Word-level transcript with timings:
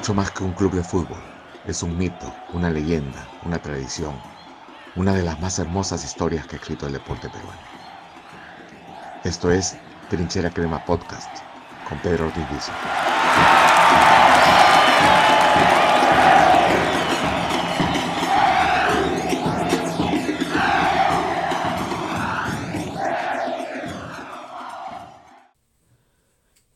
Mucho 0.00 0.14
más 0.14 0.30
que 0.30 0.44
un 0.44 0.54
club 0.54 0.72
de 0.72 0.82
fútbol. 0.82 1.22
Es 1.66 1.82
un 1.82 1.98
mito, 1.98 2.34
una 2.54 2.70
leyenda, 2.70 3.28
una 3.44 3.60
tradición, 3.60 4.14
una 4.96 5.12
de 5.12 5.22
las 5.22 5.38
más 5.40 5.58
hermosas 5.58 6.02
historias 6.06 6.46
que 6.46 6.56
ha 6.56 6.58
escrito 6.58 6.86
el 6.86 6.94
deporte 6.94 7.28
peruano. 7.28 7.60
Esto 9.24 9.50
es 9.50 9.76
Trinchera 10.08 10.48
Crema 10.48 10.82
Podcast 10.86 11.28
con 11.86 11.98
Pedro 11.98 12.28
Ortiz 12.28 12.70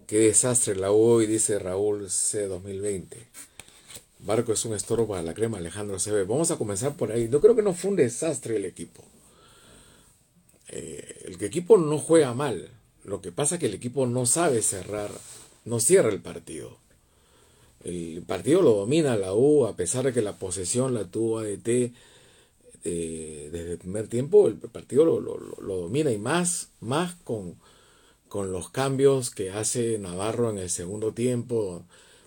Qué 0.06 0.18
desastre 0.18 0.76
la 0.76 0.92
U 0.92 1.22
y 1.22 1.26
dice 1.26 1.58
Raúl 1.58 2.10
C 2.10 2.46
2020. 2.46 3.16
Barco 4.18 4.52
es 4.52 4.64
un 4.64 4.74
estorbo 4.74 5.08
para 5.08 5.22
la 5.22 5.34
crema 5.34 5.58
Alejandro 5.58 5.98
CB. 5.98 6.26
Vamos 6.26 6.50
a 6.50 6.56
comenzar 6.56 6.94
por 6.96 7.10
ahí. 7.10 7.28
No 7.28 7.40
creo 7.40 7.56
que 7.56 7.62
no 7.62 7.72
fue 7.72 7.90
un 7.90 7.96
desastre 7.96 8.56
el 8.56 8.66
equipo. 8.66 9.02
Eh, 10.68 11.22
el 11.24 11.42
equipo 11.42 11.78
no 11.78 11.98
juega 11.98 12.34
mal. 12.34 12.68
Lo 13.04 13.22
que 13.22 13.32
pasa 13.32 13.54
es 13.54 13.60
que 13.60 13.66
el 13.66 13.74
equipo 13.74 14.06
no 14.06 14.26
sabe 14.26 14.60
cerrar, 14.62 15.10
no 15.64 15.80
cierra 15.80 16.10
el 16.10 16.20
partido. 16.20 16.76
El 17.82 18.22
partido 18.26 18.62
lo 18.62 18.74
domina 18.74 19.16
la 19.16 19.34
U, 19.34 19.66
a 19.66 19.76
pesar 19.76 20.04
de 20.04 20.12
que 20.12 20.22
la 20.22 20.38
posesión 20.38 20.94
la 20.94 21.04
tuvo 21.04 21.38
ADT 21.38 21.92
eh, 22.84 23.48
desde 23.52 23.72
el 23.72 23.78
primer 23.78 24.08
tiempo, 24.08 24.48
el 24.48 24.56
partido 24.56 25.04
lo, 25.04 25.20
lo 25.20 25.76
domina 25.76 26.10
y 26.10 26.18
más, 26.18 26.68
más 26.80 27.14
con, 27.24 27.56
con 28.34 28.50
los 28.50 28.68
cambios 28.68 29.30
que 29.30 29.52
hace 29.52 29.96
Navarro 29.96 30.50
en 30.50 30.58
el 30.58 30.68
segundo 30.68 31.12
tiempo, 31.12 31.84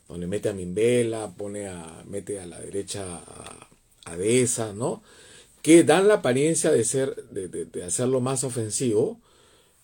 donde 0.07 0.25
mete 0.25 0.47
a 0.47 0.53
Mimbela, 0.53 1.33
pone 1.35 1.67
a, 1.67 2.01
mete 2.07 2.39
a 2.39 2.45
la 2.45 2.61
derecha 2.61 3.21
a, 4.05 4.15
Deza, 4.15 4.71
¿no? 4.71 5.03
Que 5.61 5.83
dan 5.83 6.07
la 6.07 6.13
apariencia 6.13 6.71
de 6.71 6.85
ser, 6.85 7.13
de, 7.25 7.83
hacerlo 7.83 8.21
más 8.21 8.45
ofensivo, 8.45 9.19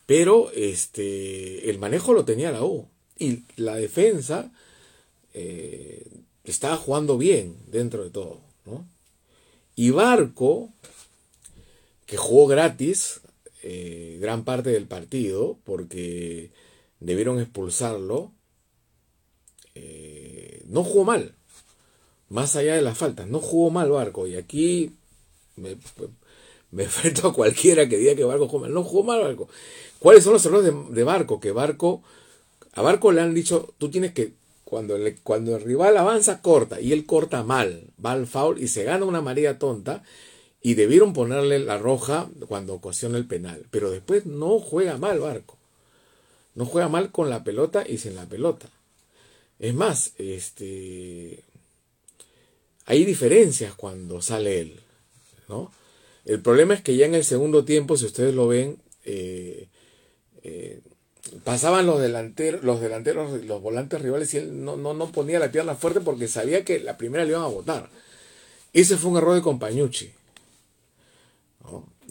pero 0.05 0.49
este, 0.51 1.69
el 1.69 1.77
manejo 1.77 2.13
lo 2.13 2.23
tenía 2.23 2.53
la 2.53 2.63
U. 2.63 2.87
Y 3.19 3.43
la 3.57 3.75
defensa 3.75 4.49
eh, 5.33 6.07
estaba 6.45 6.77
jugando 6.77 7.17
bien 7.17 7.57
dentro 7.67 8.01
de 8.01 8.11
todo, 8.11 8.39
¿no? 8.65 8.87
Y 9.75 9.89
Barco, 9.89 10.69
que 12.05 12.15
jugó 12.15 12.47
gratis, 12.47 13.19
eh, 13.63 14.17
gran 14.19 14.43
parte 14.43 14.71
del 14.71 14.87
partido 14.87 15.57
porque 15.63 16.51
debieron 16.99 17.39
expulsarlo. 17.39 18.33
Eh, 19.73 20.63
no 20.67 20.83
jugó 20.83 21.05
mal, 21.05 21.33
más 22.29 22.55
allá 22.55 22.75
de 22.75 22.81
las 22.81 22.97
faltas, 22.97 23.27
no 23.27 23.39
jugó 23.39 23.71
mal 23.71 23.89
Barco. 23.89 24.27
Y 24.27 24.35
aquí 24.35 24.91
me, 25.55 25.77
me 26.71 26.83
enfrento 26.85 27.29
a 27.29 27.33
cualquiera 27.33 27.87
que 27.87 27.97
diga 27.97 28.15
que 28.15 28.25
Barco 28.25 28.47
jugó 28.47 28.63
mal. 28.63 28.73
No 28.73 28.83
jugó 28.83 29.03
mal 29.03 29.21
Barco. 29.21 29.47
¿Cuáles 29.99 30.25
son 30.25 30.33
los 30.33 30.45
errores 30.45 30.73
de, 30.89 31.03
Barco? 31.05 31.39
Que 31.39 31.51
Barco, 31.51 32.03
a 32.73 32.81
Barco 32.81 33.13
le 33.13 33.21
han 33.21 33.33
dicho, 33.33 33.73
tú 33.77 33.89
tienes 33.89 34.11
que, 34.13 34.33
cuando, 34.65 34.97
cuando 35.23 35.55
el 35.55 35.63
rival 35.63 35.95
avanza, 35.95 36.41
corta. 36.41 36.81
Y 36.81 36.91
él 36.91 37.05
corta 37.05 37.43
mal, 37.43 37.91
va 38.05 38.11
al 38.11 38.27
foul 38.27 38.61
y 38.61 38.67
se 38.67 38.83
gana 38.83 39.05
una 39.05 39.21
maría 39.21 39.57
tonta 39.57 40.03
y 40.65 40.75
debieron 40.75 41.11
ponerle 41.11 41.59
la 41.59 41.77
roja 41.77 42.29
cuando 42.47 42.73
ocasiona 42.73 43.17
el 43.17 43.25
penal. 43.25 43.65
Pero 43.69 43.91
después 43.91 44.25
no 44.25 44.59
juega 44.59 44.97
mal 44.97 45.19
Barco. 45.19 45.57
No 46.55 46.65
juega 46.65 46.87
mal 46.87 47.11
con 47.11 47.29
la 47.29 47.43
pelota 47.43 47.83
y 47.87 47.97
sin 47.97 48.15
la 48.15 48.25
pelota. 48.25 48.69
Es 49.59 49.73
más, 49.73 50.13
este, 50.17 51.43
hay 52.85 53.03
diferencias 53.03 53.73
cuando 53.75 54.21
sale 54.21 54.61
él. 54.61 54.79
¿no? 55.49 55.69
El 56.23 56.39
problema 56.39 56.73
es 56.73 56.81
que 56.81 56.95
ya 56.95 57.07
en 57.07 57.15
el 57.15 57.25
segundo 57.25 57.65
tiempo, 57.65 57.97
si 57.97 58.05
ustedes 58.05 58.33
lo 58.33 58.47
ven, 58.47 58.77
eh, 59.03 59.67
eh, 60.43 60.79
pasaban 61.43 61.85
los 61.85 61.99
delanteros, 61.99 62.63
los 62.63 62.79
delanteros, 62.79 63.43
los 63.43 63.61
volantes 63.61 64.01
rivales 64.01 64.33
y 64.33 64.37
él 64.37 64.63
no, 64.63 64.77
no, 64.77 64.93
no 64.93 65.11
ponía 65.11 65.39
la 65.39 65.51
pierna 65.51 65.75
fuerte 65.75 65.99
porque 65.99 66.29
sabía 66.29 66.63
que 66.63 66.79
la 66.79 66.97
primera 66.97 67.25
le 67.25 67.31
iban 67.31 67.43
a 67.43 67.47
botar. 67.47 67.89
Ese 68.71 68.95
fue 68.95 69.11
un 69.11 69.17
error 69.17 69.35
de 69.35 69.41
Compañucci. 69.41 70.13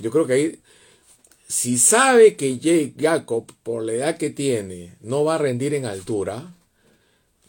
Yo 0.03 0.11
creo 0.11 0.27
que 0.27 0.33
ahí, 0.33 0.61
si 1.47 1.79
sabe 1.79 2.37
que 2.37 2.59
Jake 2.59 2.95
Jacob, 2.99 3.47
por 3.63 3.85
la 3.85 3.93
edad 3.93 4.17
que 4.19 4.31
tiene, 4.31 4.97
no 5.01 5.25
va 5.25 5.37
a 5.37 5.39
rendir 5.39 5.75
en 5.75 5.87
altura, 5.87 6.55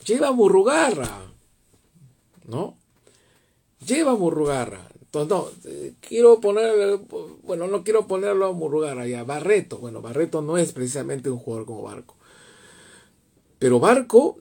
lleva 0.05 0.29
a 0.29 0.31
Murrugarra. 0.31 1.33
¿No? 2.45 2.77
Lleva 3.85 4.11
a 4.11 4.15
Murrugarra. 4.15 4.87
Entonces, 5.01 5.29
no, 5.29 5.49
eh, 5.65 5.93
quiero 5.99 6.39
poner, 6.39 6.99
bueno, 7.43 7.67
no 7.67 7.83
quiero 7.83 8.07
ponerlo 8.07 8.47
a 8.47 8.51
Murrugarra, 8.51 9.07
ya, 9.07 9.23
Barreto. 9.23 9.77
Bueno, 9.77 10.01
Barreto 10.01 10.41
no 10.41 10.57
es 10.57 10.73
precisamente 10.73 11.29
un 11.29 11.39
jugador 11.39 11.65
como 11.65 11.83
Barco. 11.83 12.15
Pero 13.59 13.79
Barco 13.79 14.37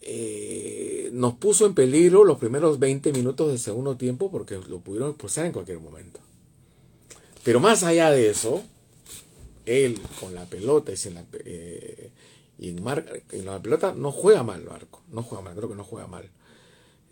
eh, 0.00 1.10
nos 1.12 1.34
puso 1.34 1.66
en 1.66 1.74
peligro 1.74 2.24
los 2.24 2.38
primeros 2.38 2.78
20 2.78 3.12
minutos 3.12 3.48
del 3.48 3.58
segundo 3.58 3.96
tiempo 3.96 4.30
porque 4.30 4.58
lo 4.68 4.80
pudieron 4.80 5.10
expulsar 5.10 5.46
en 5.46 5.52
cualquier 5.52 5.80
momento. 5.80 6.20
Pero 7.48 7.60
más 7.60 7.82
allá 7.82 8.10
de 8.10 8.28
eso, 8.28 8.62
él 9.64 9.98
con 10.20 10.34
la 10.34 10.44
pelota 10.44 10.92
y, 10.92 10.98
sin 10.98 11.14
la, 11.14 11.24
eh, 11.46 12.10
en, 12.58 13.46
la 13.46 13.62
pelota 13.62 13.94
no 13.96 14.12
juega 14.12 14.42
mal 14.42 14.66
Barco. 14.66 15.02
No 15.10 15.22
juega 15.22 15.42
mal, 15.42 15.56
creo 15.56 15.70
que 15.70 15.74
no 15.74 15.82
juega 15.82 16.06
mal. 16.06 16.28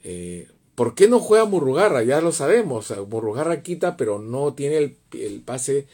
Eh, 0.05 0.47
¿Por 0.75 0.95
qué 0.95 1.09
no 1.09 1.21
juega 1.21 1.47
Murrugarra? 1.47 2.03
Ya 2.03 2.21
lo 2.21 2.33
sabemos. 2.33 2.93
Murrugarra 3.09 3.63
quita, 3.63 3.97
pero 3.97 4.19
no 4.19 4.53
tiene 4.53 4.99
el, 5.13 5.41
pase 5.41 5.87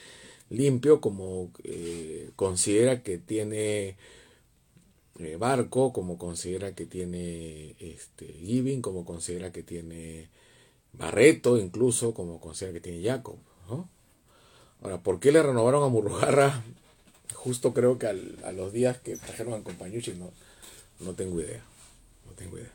limpio 0.51 1.01
como 1.01 1.53
eh, 1.63 2.31
considera 2.35 3.05
que 3.05 3.19
tiene 3.19 3.97
Barco, 5.39 5.93
como 5.93 6.19
considera 6.19 6.75
que 6.75 6.87
tiene 6.87 7.77
este, 7.79 8.27
Giving, 8.27 8.83
como 8.83 9.05
considera 9.05 9.53
que 9.53 9.63
tiene 9.63 10.31
Barreto, 10.95 11.59
incluso 11.59 12.13
como 12.13 12.41
considera 12.41 12.73
que 12.73 12.81
tiene 12.81 13.09
Jacob. 13.09 13.37
Ahora, 14.83 15.01
¿por 15.01 15.21
qué 15.21 15.31
le 15.31 15.43
renovaron 15.43 15.85
a 15.85 15.89
Murrugarra? 15.89 16.65
Justo 17.35 17.73
creo 17.73 17.99
que 17.99 18.07
a 18.07 18.53
los 18.53 18.73
días 18.73 18.99
que 18.99 19.17
trajeron 19.17 19.55
a 19.55 19.63
Compañucci, 19.63 20.13
no, 20.13 20.33
no 21.01 21.15
tengo 21.15 21.41
idea. 21.41 21.63
No 22.27 22.33
tengo 22.33 22.59
idea. 22.59 22.73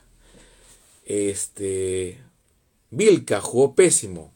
Este. 1.06 2.20
Vilca 2.90 3.42
jugó 3.42 3.76
pésimo. 3.76 4.32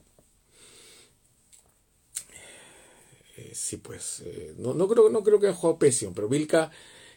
Eh, 3.37 3.51
sí, 3.53 3.77
pues. 3.77 4.21
Eh, 4.25 4.53
no, 4.57 4.73
no, 4.73 4.87
creo, 4.87 5.09
no 5.09 5.23
creo 5.23 5.39
que 5.39 5.47
haya 5.47 5.55
jugado 5.55 5.79
pésimo, 5.79 6.13
pero 6.13 6.27
Vilca 6.27 6.71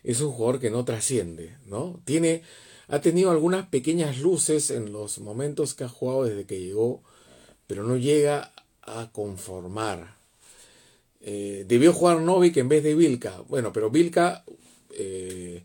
es 0.05 0.21
un 0.21 0.33
jugador 0.33 0.61
que 0.61 0.71
no 0.71 0.85
trasciende, 0.85 1.57
¿no? 1.67 2.01
Tiene. 2.05 2.43
Ha 2.87 3.01
tenido 3.01 3.31
algunas 3.31 3.67
pequeñas 3.69 4.19
luces 4.19 4.71
en 4.71 4.93
los 4.93 5.19
momentos 5.19 5.75
que 5.75 5.85
ha 5.85 5.89
jugado 5.89 6.25
desde 6.25 6.45
que 6.45 6.61
llegó, 6.61 7.03
pero 7.67 7.83
no 7.83 7.97
llega 7.97 8.53
a 8.83 9.11
conformar. 9.11 10.24
Eh, 11.27 11.65
debió 11.67 11.95
jugar 11.95 12.21
Novik 12.21 12.59
en 12.59 12.69
vez 12.69 12.85
de 12.85 12.95
Vilca. 12.95 13.43
Bueno, 13.49 13.73
pero 13.73 13.89
Vilca 13.89 14.45
eh, 14.91 15.65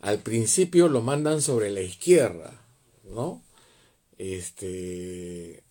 al 0.00 0.20
principio 0.20 0.88
lo 0.88 1.02
mandan 1.02 1.42
sobre 1.42 1.68
la 1.70 1.80
izquierda, 1.80 2.62
¿no? 3.02 3.42
Este. 4.18 5.64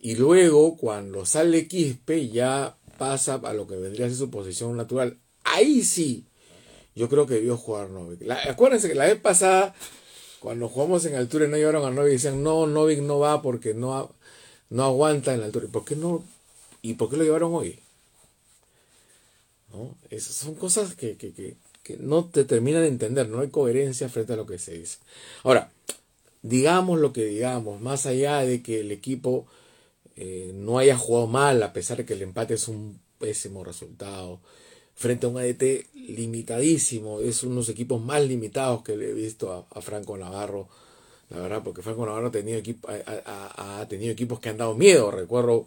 Y 0.00 0.16
luego, 0.16 0.76
cuando 0.76 1.24
sale 1.24 1.68
Quispe, 1.68 2.28
ya 2.28 2.76
pasa 2.98 3.40
a 3.42 3.54
lo 3.54 3.66
que 3.66 3.76
vendría 3.76 4.04
a 4.04 4.08
ser 4.10 4.18
su 4.18 4.30
posición 4.30 4.76
natural. 4.76 5.18
Ahí 5.44 5.82
sí, 5.82 6.26
yo 6.94 7.08
creo 7.08 7.26
que 7.26 7.34
debió 7.34 7.56
jugar 7.56 7.88
Novik. 7.88 8.30
acuérdense 8.30 8.88
que 8.88 8.94
la 8.94 9.06
vez 9.06 9.18
pasada, 9.18 9.74
cuando 10.40 10.68
jugamos 10.68 11.06
en 11.06 11.14
altura 11.14 11.46
y 11.46 11.48
no 11.48 11.56
llevaron 11.56 11.86
a 11.86 11.90
Novik, 11.90 12.12
decían, 12.12 12.42
no, 12.42 12.66
Novik 12.66 13.00
no 13.00 13.20
va 13.20 13.40
porque 13.40 13.72
no, 13.72 14.14
no 14.68 14.84
aguanta 14.84 15.32
en 15.32 15.40
la 15.40 15.46
altura. 15.46 15.66
¿Por 15.72 15.86
qué 15.86 15.96
no? 15.96 16.22
¿Y 16.82 16.94
por 16.94 17.08
qué 17.08 17.16
lo 17.16 17.24
llevaron 17.24 17.54
hoy? 17.54 17.80
¿No? 19.72 19.96
Esas 20.10 20.34
son 20.34 20.54
cosas 20.54 20.94
que, 20.94 21.16
que, 21.16 21.32
que, 21.32 21.56
que, 21.82 21.96
no 21.98 22.24
te 22.26 22.44
terminan 22.44 22.82
de 22.82 22.88
entender, 22.88 23.28
no 23.28 23.40
hay 23.40 23.48
coherencia 23.48 24.08
frente 24.08 24.32
a 24.32 24.36
lo 24.36 24.46
que 24.46 24.58
se 24.58 24.74
dice. 24.78 24.98
Ahora, 25.44 25.70
digamos 26.42 26.98
lo 26.98 27.12
que 27.12 27.24
digamos, 27.26 27.80
más 27.80 28.06
allá 28.06 28.40
de 28.40 28.62
que 28.62 28.80
el 28.80 28.92
equipo 28.92 29.46
eh, 30.16 30.52
no 30.54 30.78
haya 30.78 30.96
jugado 30.96 31.26
mal, 31.26 31.62
a 31.62 31.72
pesar 31.72 31.98
de 31.98 32.04
que 32.04 32.14
el 32.14 32.22
empate 32.22 32.54
es 32.54 32.68
un 32.68 33.00
pésimo 33.18 33.64
resultado, 33.64 34.40
frente 34.94 35.26
a 35.26 35.28
un 35.28 35.38
ADT 35.38 35.86
limitadísimo, 35.94 37.20
es 37.20 37.42
uno 37.42 37.52
de 37.52 37.60
los 37.60 37.68
equipos 37.68 38.02
más 38.02 38.22
limitados 38.24 38.82
que 38.82 38.94
he 38.94 39.12
visto 39.12 39.52
a, 39.52 39.78
a 39.78 39.80
Franco 39.80 40.16
Navarro, 40.16 40.68
la 41.30 41.40
verdad, 41.40 41.62
porque 41.62 41.82
Franco 41.82 42.06
Navarro 42.06 42.28
ha 42.28 42.32
tenido, 42.32 42.58
equipo, 42.58 42.88
ha 42.88 43.86
tenido 43.88 44.10
equipos 44.10 44.40
que 44.40 44.48
han 44.48 44.56
dado 44.56 44.74
miedo, 44.74 45.10
recuerdo 45.10 45.66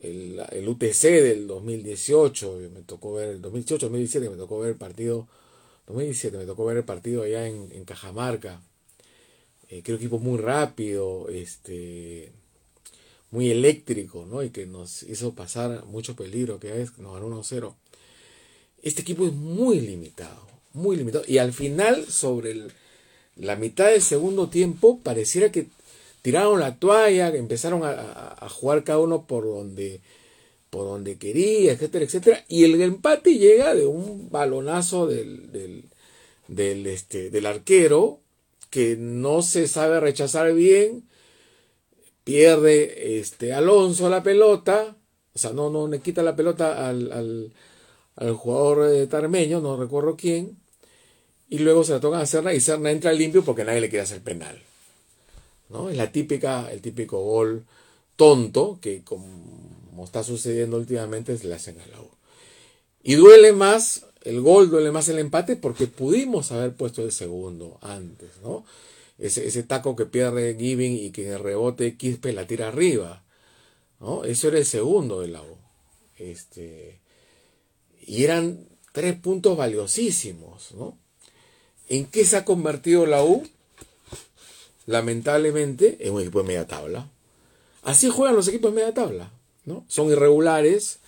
el, 0.00 0.40
el, 0.52 0.68
UTC 0.68 1.02
del 1.02 1.46
2018, 1.46 2.58
me 2.74 2.82
tocó 2.82 3.14
ver 3.14 3.30
el 3.30 3.42
2018, 3.42 3.86
2017, 3.86 4.30
me 4.30 4.36
tocó 4.36 4.60
ver 4.60 4.70
el 4.70 4.76
partido, 4.76 5.26
2017, 5.86 6.38
me 6.38 6.44
tocó 6.44 6.64
ver 6.64 6.78
el 6.78 6.84
partido 6.84 7.22
allá 7.22 7.46
en, 7.46 7.70
en 7.72 7.84
Cajamarca. 7.84 8.60
Eh, 9.68 9.82
creo 9.82 9.98
que 9.98 10.04
equipo 10.04 10.18
muy 10.18 10.38
rápido, 10.38 11.28
este, 11.28 12.32
muy 13.30 13.50
eléctrico, 13.50 14.26
¿no? 14.26 14.42
Y 14.42 14.50
que 14.50 14.66
nos 14.66 15.02
hizo 15.02 15.34
pasar 15.34 15.84
mucho 15.86 16.16
peligro, 16.16 16.58
que 16.58 16.80
es 16.80 16.98
nos 16.98 17.14
ganó 17.14 17.28
1-0. 17.28 17.74
Este 18.82 19.02
equipo 19.02 19.26
es 19.26 19.32
muy 19.32 19.80
limitado, 19.80 20.46
muy 20.72 20.96
limitado. 20.96 21.24
Y 21.26 21.38
al 21.38 21.52
final, 21.52 22.06
sobre 22.06 22.68
la 23.36 23.56
mitad 23.56 23.90
del 23.90 24.02
segundo 24.02 24.48
tiempo, 24.48 25.00
pareciera 25.00 25.52
que 25.52 25.66
tiraron 26.22 26.60
la 26.60 26.78
toalla, 26.78 27.28
empezaron 27.28 27.82
a, 27.84 28.48
jugar 28.50 28.84
cada 28.84 28.98
uno 28.98 29.26
por 29.26 29.44
donde, 29.44 30.00
por 30.70 30.84
donde 30.84 31.18
quería, 31.18 31.72
etcétera, 31.72 32.04
etcétera. 32.04 32.44
Y 32.48 32.64
el 32.64 32.80
empate 32.80 33.38
llega 33.38 33.74
de 33.74 33.86
un 33.86 34.30
balonazo 34.30 35.06
del, 35.06 35.52
del, 35.52 35.84
del, 36.48 36.86
este, 36.86 37.30
del 37.30 37.46
arquero 37.46 38.20
que 38.70 38.96
no 38.96 39.42
se 39.42 39.66
sabe 39.66 40.00
rechazar 40.00 40.52
bien, 40.52 41.04
pierde 42.24 43.18
este, 43.18 43.54
Alonso 43.54 44.10
la 44.10 44.22
pelota, 44.22 44.96
o 45.34 45.38
sea, 45.38 45.52
no, 45.52 45.70
no 45.70 45.88
le 45.88 46.00
quita 46.00 46.22
la 46.22 46.36
pelota 46.36 46.88
al, 46.88 47.10
al, 47.12 47.52
al 48.16 48.34
jugador 48.34 48.92
eh, 48.92 49.06
tarmeño, 49.06 49.60
no 49.60 49.76
recuerdo 49.76 50.16
quién, 50.16 50.58
y 51.48 51.58
luego 51.58 51.84
se 51.84 51.92
la 51.92 52.00
toca 52.00 52.20
a 52.20 52.26
Serna 52.26 52.52
y 52.52 52.60
Serna 52.60 52.90
entra 52.90 53.12
limpio 53.12 53.42
porque 53.42 53.64
nadie 53.64 53.80
le 53.80 53.88
quiere 53.88 54.02
hacer 54.02 54.20
penal. 54.20 54.62
¿No? 55.68 55.90
Es 55.90 55.96
la 55.96 56.12
típica, 56.12 56.70
el 56.70 56.80
típico 56.80 57.22
gol 57.22 57.64
tonto 58.16 58.78
que 58.80 59.02
como 59.04 60.04
está 60.04 60.22
sucediendo 60.22 60.76
últimamente 60.76 61.36
se 61.36 61.48
le 61.48 61.54
hacen 61.54 61.78
a 61.80 61.86
la 61.86 62.00
U. 62.00 62.08
Y 63.02 63.14
duele 63.14 63.52
más 63.52 64.06
el 64.22 64.40
gol, 64.40 64.70
duele 64.70 64.90
más 64.90 65.08
el 65.08 65.18
empate 65.18 65.56
porque 65.56 65.86
pudimos 65.86 66.52
haber 66.52 66.74
puesto 66.74 67.02
el 67.02 67.12
segundo 67.12 67.78
antes, 67.80 68.30
¿no? 68.42 68.64
Ese, 69.18 69.46
ese 69.46 69.62
taco 69.62 69.96
que 69.96 70.06
pierde 70.06 70.56
Giving 70.58 70.96
y 70.96 71.10
que 71.10 71.32
en 71.32 71.42
rebote 71.42 71.96
Quispe 71.96 72.32
la 72.32 72.46
tira 72.46 72.68
arriba, 72.68 73.24
¿no? 74.00 74.24
Eso 74.24 74.48
era 74.48 74.58
el 74.58 74.66
segundo 74.66 75.20
de 75.20 75.28
la 75.28 75.42
U. 75.42 75.56
Este, 76.18 77.00
y 78.06 78.24
eran 78.24 78.68
tres 78.92 79.18
puntos 79.18 79.56
valiosísimos, 79.56 80.72
¿no? 80.72 80.98
¿En 81.88 82.06
qué 82.06 82.24
se 82.24 82.36
ha 82.36 82.44
convertido 82.44 83.06
la 83.06 83.24
U? 83.24 83.46
Lamentablemente 84.88 85.98
en 86.00 86.14
un 86.14 86.22
equipo 86.22 86.40
de 86.40 86.48
media 86.48 86.66
tabla. 86.66 87.10
Así 87.82 88.08
juegan 88.08 88.34
los 88.34 88.48
equipos 88.48 88.70
de 88.70 88.76
media 88.80 88.94
tabla, 88.94 89.30
¿no? 89.66 89.84
Son 89.86 90.10
irregulares, 90.10 91.00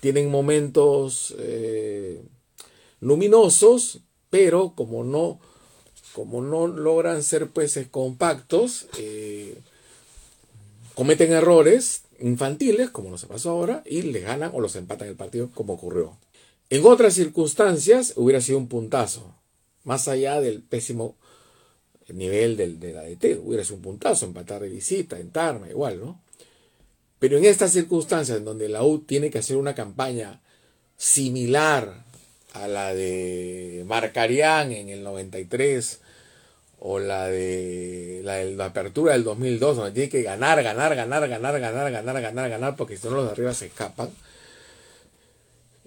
tienen 0.00 0.30
momentos 0.30 1.34
eh, 1.38 2.20
luminosos, 3.00 4.00
pero 4.28 4.74
como 4.76 5.02
no, 5.02 5.40
como 6.12 6.42
no 6.42 6.66
logran 6.66 7.22
ser 7.22 7.48
pues 7.48 7.80
compactos, 7.90 8.86
eh, 8.98 9.56
cometen 10.94 11.32
errores 11.32 12.02
infantiles, 12.20 12.90
como 12.90 13.08
nos 13.08 13.24
pasó 13.24 13.48
ahora, 13.52 13.82
y 13.86 14.02
le 14.02 14.20
ganan 14.20 14.50
o 14.52 14.60
los 14.60 14.76
empatan 14.76 15.08
el 15.08 15.16
partido, 15.16 15.48
como 15.54 15.72
ocurrió. 15.72 16.18
En 16.68 16.84
otras 16.84 17.14
circunstancias 17.14 18.12
hubiera 18.16 18.42
sido 18.42 18.58
un 18.58 18.68
puntazo, 18.68 19.34
más 19.84 20.06
allá 20.06 20.38
del 20.38 20.60
pésimo 20.60 21.16
nivel 22.12 22.56
del, 22.56 22.78
de 22.78 22.92
la 22.92 23.02
DT, 23.02 23.40
hubiera 23.42 23.64
sido 23.64 23.76
un 23.76 23.82
puntazo, 23.82 24.26
empatar 24.26 24.62
de 24.62 24.68
visita, 24.68 25.18
en 25.18 25.30
Tarma, 25.30 25.68
igual, 25.68 26.00
¿no? 26.00 26.20
Pero 27.18 27.38
en 27.38 27.44
estas 27.44 27.72
circunstancias 27.72 28.38
en 28.38 28.44
donde 28.44 28.68
la 28.68 28.84
U 28.84 29.00
tiene 29.00 29.30
que 29.30 29.38
hacer 29.38 29.56
una 29.56 29.74
campaña 29.74 30.40
similar 30.96 32.04
a 32.52 32.68
la 32.68 32.94
de 32.94 33.84
Marcarián 33.86 34.72
en 34.72 34.88
el 34.88 35.02
93 35.02 36.00
o 36.78 36.98
la 36.98 37.26
de 37.26 38.20
la, 38.22 38.64
apertura 38.66 39.12
del 39.14 39.24
2002, 39.24 39.76
donde 39.76 39.92
tiene 39.92 40.08
que 40.08 40.22
ganar, 40.22 40.62
ganar, 40.62 40.94
ganar, 40.94 41.28
ganar, 41.28 41.60
ganar, 41.60 41.90
ganar, 41.90 42.22
ganar, 42.22 42.50
ganar, 42.50 42.76
porque 42.76 42.96
si 42.96 43.08
no 43.08 43.16
los 43.16 43.26
de 43.26 43.32
arriba 43.32 43.54
se 43.54 43.66
escapan. 43.66 44.10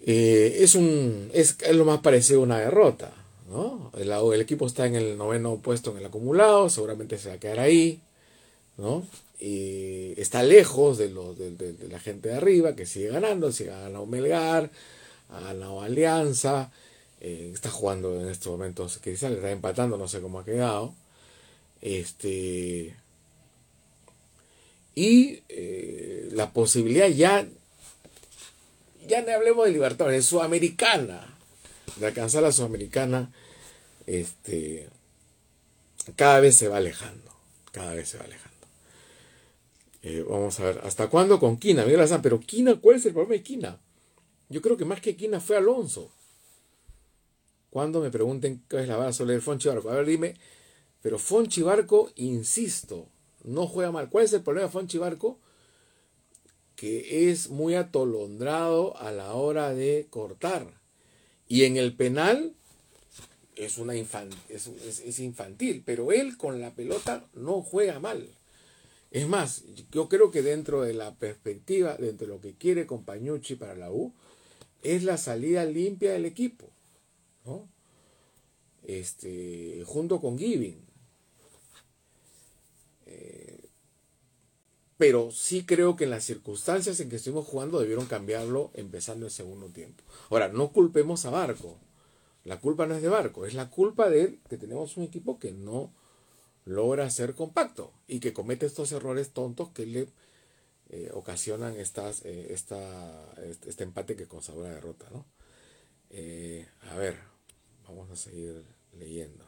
Eh, 0.06 0.58
es, 0.62 0.76
un, 0.76 1.30
es, 1.34 1.58
lo 1.74 1.86
más 1.86 2.00
parecido 2.00 2.40
a 2.40 2.44
una 2.44 2.60
derrota. 2.60 3.12
¿No? 3.50 3.92
El, 3.98 4.12
el, 4.12 4.42
equipo 4.42 4.68
está 4.68 4.86
en 4.86 4.96
el 4.96 5.18
noveno 5.18 5.58
puesto 5.58 5.92
en 5.92 5.98
el 5.98 6.06
acumulado, 6.06 6.70
seguramente 6.70 7.18
se 7.18 7.30
va 7.30 7.36
a 7.36 7.40
quedar 7.40 7.60
ahí. 7.60 8.02
¿no? 8.80 9.06
Y 9.40 10.20
está 10.20 10.42
lejos 10.42 10.98
de, 10.98 11.10
los, 11.10 11.38
de, 11.38 11.76
la 11.90 12.00
gente 12.00 12.30
de 12.30 12.36
arriba 12.36 12.76
que 12.76 12.86
sigue 12.86 13.10
ganando, 13.10 13.52
sigue 13.52 13.70
ganando 13.70 14.06
Melgar, 14.06 14.72
ha 15.30 15.40
ganado 15.42 15.82
Alianza, 15.82 16.72
eh, 17.22 17.52
está 17.54 17.70
jugando 17.70 18.20
en 18.22 18.30
estos 18.30 18.52
momentos, 18.52 18.98
quizás 18.98 19.32
le 19.32 19.38
está 19.38 19.52
empatando, 19.52 19.98
no 19.98 20.08
sé 20.08 20.22
cómo 20.22 20.40
ha 20.40 20.46
quedado. 20.46 20.94
Este, 21.82 22.96
y 24.96 25.42
eh, 25.50 26.30
la 26.32 26.52
posibilidad 26.52 27.08
ya, 27.08 27.48
ya 29.08 29.22
no 29.22 29.32
hablemos 29.32 29.66
de 29.66 29.72
Libertadores, 29.72 30.26
Sudamericana, 30.26 31.38
de 31.98 32.08
alcanzar 32.08 32.44
la 32.44 32.52
Sudamericana, 32.52 33.32
este, 34.06 34.90
cada 36.16 36.40
vez 36.40 36.56
se 36.56 36.68
va 36.68 36.78
alejando, 36.78 37.32
cada 37.72 37.94
vez 37.94 38.10
se 38.10 38.18
va 38.18 38.26
alejando. 38.26 38.50
Eh, 40.02 40.26
vamos 40.28 40.60
a 40.60 40.64
ver, 40.64 40.82
¿hasta 40.84 41.08
cuándo 41.08 41.40
con 41.40 41.58
Quina? 41.58 41.84
Miguel 41.86 42.08
pero 42.22 42.40
Quina, 42.40 42.76
¿cuál 42.76 42.96
es 42.96 43.06
el 43.06 43.14
problema 43.14 43.34
de 43.34 43.44
Quina? 43.44 43.80
Yo 44.50 44.62
creo 44.62 44.78
que 44.78 44.86
más 44.86 45.02
que 45.02 45.16
Quina 45.16 45.40
fue 45.40 45.58
Alonso. 45.58 46.10
Cuando 47.70 48.02
me 48.02 48.10
pregunten 48.10 48.64
qué 48.68 48.82
es 48.82 48.88
la 48.88 48.98
bala 48.98 49.14
sobre 49.14 49.36
el 49.36 49.42
Fonchi 49.42 49.68
Barco. 49.68 49.90
A 49.90 49.96
ver, 49.96 50.06
dime, 50.06 50.36
pero 51.02 51.20
Fonchi 51.20 51.62
Barco, 51.62 52.12
insisto, 52.16 53.08
no 53.44 53.68
juega 53.68 53.92
mal. 53.92 54.10
¿Cuál 54.10 54.26
es 54.26 54.34
el 54.34 54.42
problema 54.42 54.68
de 54.68 54.74
Fonchi 54.74 54.98
Barco? 54.98 55.38
Que 56.76 57.30
es 57.30 57.50
muy 57.50 57.76
atolondrado 57.76 58.98
a 58.98 59.12
la 59.12 59.34
hora 59.34 59.74
de 59.74 60.08
cortar. 60.10 60.79
Y 61.50 61.66
en 61.66 61.76
el 61.76 61.94
penal 61.94 62.54
es, 63.58 63.78
una 63.78 63.94
es 63.96 65.20
infantil, 65.20 65.84
pero 65.86 66.14
él 66.14 66.38
con 66.38 66.62
la 66.62 66.74
pelota 66.74 67.28
no 67.34 67.62
juega 67.62 68.00
mal. 68.00 68.30
Es 69.12 69.28
más, 69.28 69.64
yo 69.92 70.08
creo 70.08 70.30
que 70.30 70.44
dentro 70.44 70.84
de 70.84 70.94
la 70.94 71.16
perspectiva, 71.16 71.96
dentro 71.98 72.28
de 72.28 72.34
lo 72.34 72.42
que 72.42 72.54
quiere 72.54 72.86
Compañucci 72.86 73.56
para 73.56 73.76
la 73.76 73.92
U, 73.92 74.14
es 74.84 75.04
la 75.04 75.18
salida 75.18 75.66
limpia 75.66 76.12
del 76.12 76.26
equipo, 76.26 76.70
¿no? 77.46 77.68
Este, 78.84 79.84
junto 79.86 80.22
con 80.22 80.38
Giving. 80.38 80.89
Pero 85.00 85.32
sí 85.32 85.66
creo 85.66 85.96
que 85.96 86.04
en 86.04 86.10
las 86.10 86.26
circunstancias 86.26 87.00
en 87.00 87.10
que 87.10 87.16
estuvimos 87.16 87.48
jugando 87.48 87.80
debieron 87.80 88.06
cambiarlo 88.06 88.70
empezando 88.74 89.28
el 89.28 89.32
segundo 89.32 89.68
tiempo. 89.68 90.04
Ahora, 90.30 90.50
no 90.50 90.74
culpemos 90.74 91.24
a 91.24 91.30
Barco. 91.30 91.80
La 92.44 92.60
culpa 92.60 92.86
no 92.86 92.96
es 92.96 93.02
de 93.02 93.08
Barco, 93.08 93.46
es 93.46 93.54
la 93.54 93.70
culpa 93.70 94.10
de 94.10 94.40
que 94.50 94.58
tenemos 94.58 94.98
un 94.98 95.06
equipo 95.06 95.40
que 95.40 95.54
no 95.54 95.94
logra 96.66 97.10
ser 97.10 97.34
compacto 97.34 97.94
y 98.08 98.20
que 98.20 98.34
comete 98.34 98.66
estos 98.66 98.92
errores 98.92 99.30
tontos 99.30 99.70
que 99.70 99.86
le 99.86 100.10
eh, 100.90 101.10
ocasionan 101.14 101.76
eh, 101.78 101.82
esta, 101.82 102.10
este, 102.10 103.70
este, 103.70 103.84
empate 103.86 104.18
que 104.18 104.28
consagra 104.28 104.64
la 104.64 104.76
derrota. 104.76 105.08
¿no? 105.14 105.26
Eh, 106.10 106.68
a 106.92 106.96
ver, 106.96 107.16
vamos 107.88 108.12
a 108.12 108.18
seguir 108.18 108.66
leyendo. 108.98 109.46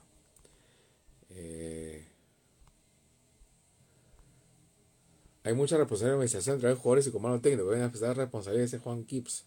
Hay 5.44 5.54
mucha 5.54 5.78
responsabilidad 5.78 6.14
de 6.14 6.18
administración 6.18 6.56
entre 6.56 6.70
los 6.70 6.80
jugadores 6.80 7.08
y 7.08 7.12
comando 7.12 7.42
técnico. 7.42 7.70
Deben 7.70 7.84
empezar 7.84 8.16
responsabilidad 8.16 8.70
de 8.70 8.78
Juan 8.78 9.04
Kips. 9.06 9.46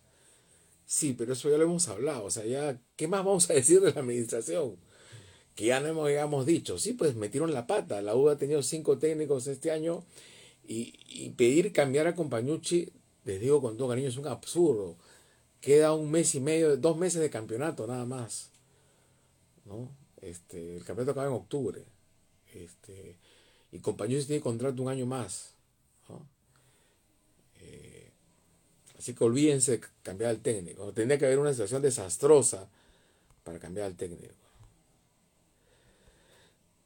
Sí, 0.86 1.14
pero 1.16 1.32
eso 1.32 1.50
ya 1.50 1.56
lo 1.56 1.64
hemos 1.64 1.88
hablado. 1.88 2.24
O 2.24 2.30
sea, 2.30 2.44
ya, 2.44 2.80
¿qué 2.96 3.06
más 3.06 3.24
vamos 3.24 3.48
a 3.50 3.54
decir 3.54 3.80
de 3.80 3.92
la 3.92 4.00
administración? 4.00 4.76
Que 5.54 5.66
ya 5.66 5.80
no 5.80 5.86
hemos, 5.86 6.10
hemos 6.10 6.46
dicho. 6.46 6.78
Sí, 6.78 6.94
pues 6.94 7.14
metieron 7.14 7.54
la 7.54 7.66
pata. 7.66 8.02
La 8.02 8.16
U 8.16 8.28
ha 8.28 8.36
tenido 8.36 8.62
cinco 8.62 8.98
técnicos 8.98 9.46
este 9.46 9.70
año 9.70 10.04
y, 10.66 11.30
pedir 11.36 11.72
cambiar 11.72 12.06
a 12.06 12.14
Compañucci, 12.14 12.92
les 13.24 13.40
digo 13.40 13.60
con 13.60 13.76
todo 13.76 13.88
cariño, 13.88 14.08
es 14.08 14.16
un 14.16 14.26
absurdo. 14.26 14.96
Queda 15.60 15.94
un 15.94 16.10
mes 16.10 16.34
y 16.34 16.40
medio, 16.40 16.76
dos 16.76 16.96
meses 16.96 17.20
de 17.20 17.30
campeonato 17.30 17.86
nada 17.86 18.04
más. 18.04 18.50
¿no? 19.64 19.90
Este, 20.20 20.76
el 20.76 20.84
campeonato 20.84 21.12
acaba 21.12 21.28
en 21.28 21.34
octubre. 21.34 21.84
Este, 22.52 23.16
y 23.72 23.78
Compañucci 23.78 24.26
tiene 24.26 24.42
contrato 24.42 24.82
un 24.82 24.88
año 24.88 25.06
más. 25.06 25.54
Eh, 27.60 28.10
así 29.04 29.12
que 29.12 29.22
olvídense 29.22 29.72
de 29.72 29.80
cambiar 30.02 30.30
al 30.30 30.40
técnico. 30.40 30.90
Tendría 30.94 31.18
que 31.18 31.26
haber 31.26 31.38
una 31.38 31.52
situación 31.52 31.82
desastrosa 31.82 32.70
para 33.42 33.58
cambiar 33.58 33.84
al 33.84 33.96
técnico. 33.96 34.32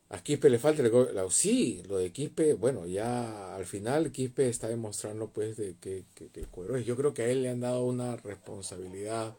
A 0.09 0.21
Quispe 0.21 0.51
le 0.51 0.59
falta 0.59 0.83
el 0.83 1.31
sí, 1.31 1.81
lo 1.87 1.99
de 1.99 2.11
Quispe, 2.11 2.55
bueno, 2.55 2.87
ya 2.87 3.55
al 3.55 3.67
final 3.67 4.11
Quispe 4.11 4.49
está 4.49 4.67
demostrando 4.67 5.29
pues 5.29 5.57
de 5.57 5.77
que, 5.77 6.07
que, 6.17 6.29
que 6.31 6.41
es. 6.41 6.87
Yo 6.87 6.97
creo 6.97 7.15
que 7.15 7.23
a 7.23 7.29
él 7.29 7.45
le 7.45 7.51
han 7.51 7.61
dado 7.61 7.85
una 7.85 8.17
responsabilidad 8.17 9.37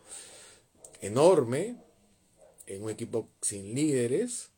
enorme 1.02 1.76
en 2.66 2.82
un 2.82 2.92
equipo 2.92 3.28
sin 3.42 3.76
líderes. 3.76 4.52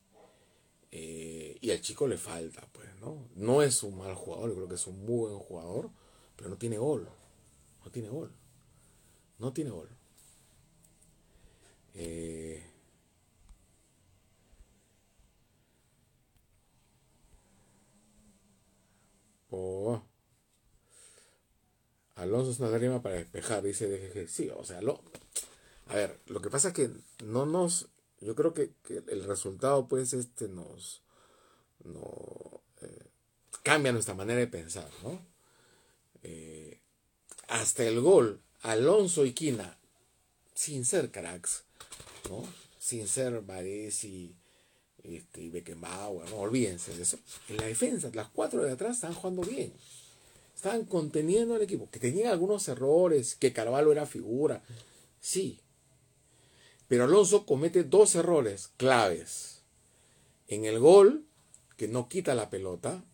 Eh, 0.92 1.58
y 1.60 1.72
al 1.72 1.80
chico 1.80 2.06
le 2.06 2.18
falta, 2.18 2.68
pues, 2.72 2.88
¿no? 3.00 3.26
No 3.34 3.62
es 3.62 3.82
un 3.82 3.98
mal 3.98 4.14
jugador, 4.14 4.50
yo 4.50 4.56
creo 4.56 4.68
que 4.68 4.74
es 4.76 4.86
un 4.86 5.04
muy 5.04 5.30
buen 5.30 5.38
jugador, 5.38 5.90
pero 6.36 6.50
no 6.50 6.56
tiene 6.56 6.78
gol. 6.78 7.08
No 7.84 7.90
tiene 7.90 8.08
gol. 8.08 8.32
No 9.38 9.52
tiene 9.52 9.70
gol. 9.70 9.88
Eh, 11.94 12.64
oh. 19.50 20.02
Alonso 22.14 22.50
es 22.52 22.60
una 22.60 22.70
lágrima 22.70 23.02
para 23.02 23.16
despejar, 23.16 23.62
dice 23.62 23.88
DGG. 23.88 24.28
Sí, 24.28 24.50
o 24.50 24.64
sea, 24.64 24.80
lo, 24.80 25.02
a 25.86 25.96
ver, 25.96 26.20
lo 26.26 26.40
que 26.40 26.50
pasa 26.50 26.68
es 26.68 26.74
que 26.74 26.90
no 27.24 27.46
nos, 27.46 27.88
yo 28.20 28.34
creo 28.34 28.54
que, 28.54 28.74
el 29.08 29.24
resultado 29.24 29.88
pues 29.88 30.12
este 30.12 30.48
nos, 30.48 31.02
no, 31.84 32.62
eh, 32.80 33.10
cambia 33.62 33.92
nuestra 33.92 34.14
manera 34.14 34.40
de 34.40 34.46
pensar, 34.46 34.88
¿no? 35.02 35.31
Hasta 37.52 37.84
el 37.84 38.00
gol, 38.00 38.40
Alonso 38.62 39.26
y 39.26 39.32
Quina, 39.34 39.76
sin 40.54 40.86
ser 40.86 41.10
cracks, 41.10 41.64
¿no? 42.30 42.42
Sin 42.78 43.06
ser 43.06 43.42
Varese 43.42 44.30
este, 45.02 45.42
y 45.42 45.50
Beckenbauer, 45.50 46.32
olvídense 46.32 46.96
de 46.96 47.02
eso. 47.02 47.18
En 47.50 47.58
la 47.58 47.66
defensa, 47.66 48.10
las 48.14 48.30
cuatro 48.30 48.62
de 48.62 48.72
atrás 48.72 48.94
están 48.96 49.12
jugando 49.12 49.42
bien. 49.42 49.70
Estaban 50.56 50.86
conteniendo 50.86 51.54
al 51.54 51.60
equipo, 51.60 51.90
que 51.90 51.98
tenían 51.98 52.32
algunos 52.32 52.66
errores, 52.68 53.34
que 53.34 53.52
Carvalho 53.52 53.92
era 53.92 54.06
figura, 54.06 54.62
sí. 55.20 55.60
Pero 56.88 57.04
Alonso 57.04 57.44
comete 57.44 57.84
dos 57.84 58.14
errores 58.14 58.70
claves. 58.78 59.60
En 60.48 60.64
el 60.64 60.78
gol, 60.78 61.26
que 61.76 61.86
no 61.86 62.08
quita 62.08 62.34
la 62.34 62.48
pelota, 62.48 63.04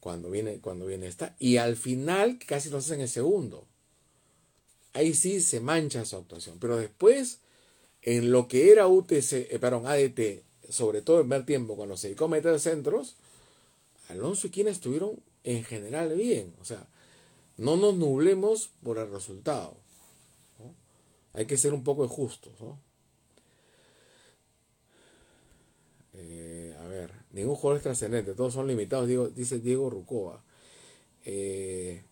cuando 0.00 0.30
viene, 0.30 0.58
cuando 0.60 0.86
viene 0.86 1.06
esta, 1.06 1.36
y 1.38 1.58
al 1.58 1.76
final 1.76 2.38
casi 2.46 2.70
lo 2.70 2.78
hace 2.78 2.94
en 2.94 3.02
el 3.02 3.08
segundo. 3.08 3.66
Ahí 4.92 5.14
sí 5.14 5.40
se 5.40 5.60
mancha 5.60 6.04
su 6.04 6.16
actuación. 6.16 6.58
Pero 6.58 6.76
después, 6.76 7.38
en 8.02 8.32
lo 8.32 8.48
que 8.48 8.72
era 8.72 8.88
UTC, 8.88 9.32
eh, 9.50 9.58
perdón, 9.60 9.86
ADT, 9.86 10.42
sobre 10.68 11.02
todo 11.02 11.20
en 11.20 11.28
ver 11.28 11.46
tiempo, 11.46 11.76
cuando 11.76 11.96
se 11.96 12.08
dedicó 12.08 12.24
a 12.24 12.28
meter 12.28 12.58
centros, 12.58 13.16
Alonso 14.08 14.48
y 14.48 14.50
quienes 14.50 14.74
estuvieron 14.76 15.20
en 15.44 15.64
general 15.64 16.14
bien. 16.16 16.52
O 16.60 16.64
sea, 16.64 16.86
no 17.56 17.76
nos 17.76 17.94
nublemos 17.94 18.70
por 18.82 18.98
el 18.98 19.10
resultado. 19.10 19.76
Hay 21.32 21.46
que 21.46 21.56
ser 21.56 21.72
un 21.72 21.84
poco 21.84 22.08
justos. 22.08 22.52
Eh, 26.14 26.49
ningún 27.32 27.54
jugador 27.56 27.78
es 27.78 27.82
trascendente, 27.82 28.34
todos 28.34 28.54
son 28.54 28.66
limitados, 28.66 29.08
dice 29.34 29.58
Diego 29.58 29.90
Rucova. 29.90 30.42
Eh, 31.24 32.02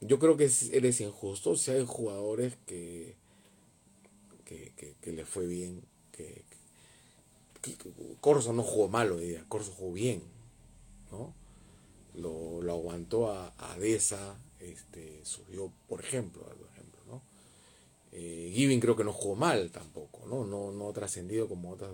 yo 0.00 0.18
creo 0.18 0.36
que 0.36 0.50
eres 0.72 1.00
injusto 1.00 1.56
si 1.56 1.70
hay 1.70 1.84
jugadores 1.86 2.54
que, 2.66 3.14
que, 4.44 5.12
le 5.12 5.24
fue 5.24 5.46
bien, 5.46 5.82
que, 6.10 6.44
Corso 8.20 8.52
no 8.52 8.62
jugó 8.62 8.88
mal 8.88 9.12
hoy 9.12 9.28
día, 9.28 9.44
Corso 9.48 9.72
jugó 9.72 9.92
bien, 9.92 10.22
¿no? 11.10 11.34
Lo, 12.14 12.60
aguantó 12.72 13.30
a, 13.30 13.54
a 13.56 13.78
Deza, 13.78 14.36
este, 14.60 15.24
subió, 15.24 15.72
por 15.88 16.00
ejemplo, 16.00 16.42
por 16.42 16.68
ejemplo, 16.68 17.00
¿no? 17.06 17.22
Eh, 18.12 18.50
Giving 18.54 18.80
creo 18.80 18.96
que 18.96 19.04
no 19.04 19.12
jugó 19.12 19.36
mal 19.36 19.70
tampoco, 19.70 20.26
¿no? 20.26 20.44
No, 20.44 20.72
no 20.72 20.92
trascendido 20.92 21.48
como 21.48 21.70
otras. 21.70 21.90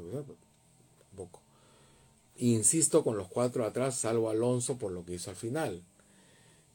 Insisto 2.38 3.02
con 3.02 3.16
los 3.16 3.26
cuatro 3.26 3.64
atrás, 3.64 3.96
salvo 3.96 4.30
Alonso 4.30 4.78
por 4.78 4.92
lo 4.92 5.04
que 5.04 5.14
hizo 5.14 5.30
al 5.30 5.36
final. 5.36 5.82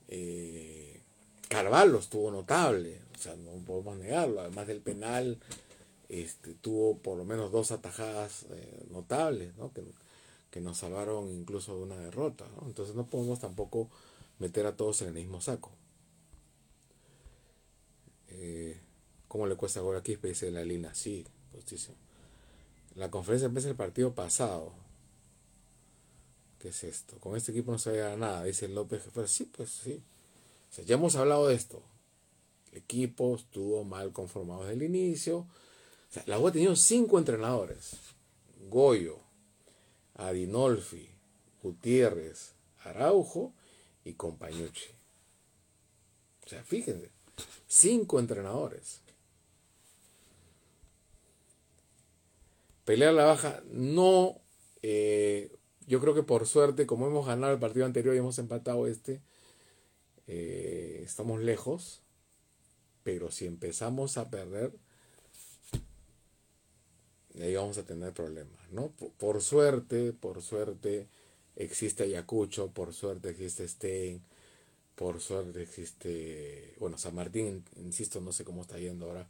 Eh, 0.10 1.00
Carvalho 1.48 2.00
estuvo 2.00 2.30
notable, 2.32 3.00
o 3.16 3.18
sea, 3.18 3.36
no 3.36 3.52
podemos 3.66 3.98
negarlo, 3.98 4.42
además 4.42 4.68
del 4.68 4.82
penal, 4.82 5.40
este, 6.10 6.54
tuvo 6.56 6.98
por 6.98 7.18
lo 7.18 7.24
menos 7.24 7.52
dos 7.52 7.72
atajadas 7.72 8.46
eh, 8.50 8.86
notables, 8.92 9.56
¿no? 9.56 9.72
que, 9.72 9.84
nos 10.60 10.78
salvaron 10.78 11.32
incluso 11.32 11.76
de 11.76 11.84
una 11.84 11.98
derrota, 11.98 12.46
entonces 12.66 12.94
no 12.94 13.06
podemos 13.06 13.40
tampoco 13.40 13.90
meter 14.40 14.66
a 14.68 14.76
todos 14.76 15.02
en 15.02 15.08
el 15.08 15.14
mismo 15.14 15.42
saco. 15.42 15.72
Eh, 18.28 18.80
¿Cómo 19.28 19.48
le 19.48 19.56
cuesta 19.56 19.80
ahora 19.80 20.00
aquí? 20.00 20.16
Dice 20.18 20.52
la 20.52 20.64
Lina, 20.64 20.94
sí, 20.94 21.26
justísimo. 21.54 21.96
La 22.96 23.10
conferencia 23.10 23.48
empieza 23.48 23.70
el 23.70 23.76
partido 23.76 24.14
pasado. 24.14 24.83
¿Qué 26.64 26.70
es 26.70 26.84
esto? 26.86 27.20
Con 27.20 27.36
este 27.36 27.52
equipo 27.52 27.74
no 27.74 27.78
se 27.78 27.92
ve 27.92 28.18
nada, 28.18 28.46
dice 28.46 28.68
López. 28.70 29.04
Pero 29.14 29.28
sí, 29.28 29.44
pues 29.44 29.70
sí 29.70 30.02
ya 30.82 30.96
hemos 30.96 31.16
hablado 31.16 31.48
de 31.48 31.56
esto. 31.56 31.82
El 32.72 32.80
equipo 32.80 33.36
estuvo 33.36 33.84
mal 33.84 34.12
conformado 34.12 34.62
desde 34.62 34.74
el 34.74 34.84
inicio. 34.84 35.46
la 36.26 36.40
U 36.40 36.48
ha 36.48 36.52
tenido 36.52 36.76
cinco 36.76 37.20
entrenadores. 37.20 37.98
Goyo, 38.70 39.20
Adinolfi, 40.16 41.10
Gutiérrez, 41.62 42.54
Araujo 42.84 43.54
y 44.04 44.14
Compañucci. 44.14 44.90
O 46.46 46.50
sea, 46.50 46.64
fíjense, 46.64 47.12
cinco 47.68 48.20
entrenadores. 48.20 49.02
Pelear 52.86 53.14
la 53.14 53.26
baja, 53.26 53.62
no, 53.72 54.42
eh, 54.82 55.56
yo 55.88 56.00
creo 56.00 56.14
que 56.14 56.24
por 56.24 56.48
suerte, 56.48 56.86
como 56.86 57.08
hemos 57.08 57.26
ganado 57.26 57.54
el 57.54 57.60
partido 57.60 57.86
anterior 57.86 58.16
y 58.16 58.20
hemos 58.20 58.40
empatado 58.40 58.88
este, 58.88 59.22
eh, 60.28 61.02
estamos 61.04 61.42
lejos, 61.42 62.02
pero 63.04 63.32
si 63.32 63.46
empezamos 63.46 64.18
a 64.18 64.30
perder, 64.30 64.72
ahí 67.42 67.56
vamos 67.56 67.78
a 67.78 67.86
tener 67.86 68.14
problemas, 68.14 68.60
¿no? 68.72 68.92
Por, 69.18 69.42
suerte, 69.42 70.14
por 70.14 70.42
suerte 70.42 71.08
existe 71.56 72.04
Ayacucho, 72.04 72.72
por 72.72 72.94
suerte 72.94 73.30
existe 73.30 73.68
Stein, 73.68 74.22
por 74.96 75.20
suerte 75.20 75.64
existe, 75.64 76.76
bueno, 76.80 76.98
San 76.98 77.16
Martín, 77.16 77.64
insisto, 77.78 78.22
no 78.22 78.32
sé 78.32 78.44
cómo 78.44 78.62
está 78.62 78.78
yendo 78.78 79.08
ahora, 79.08 79.28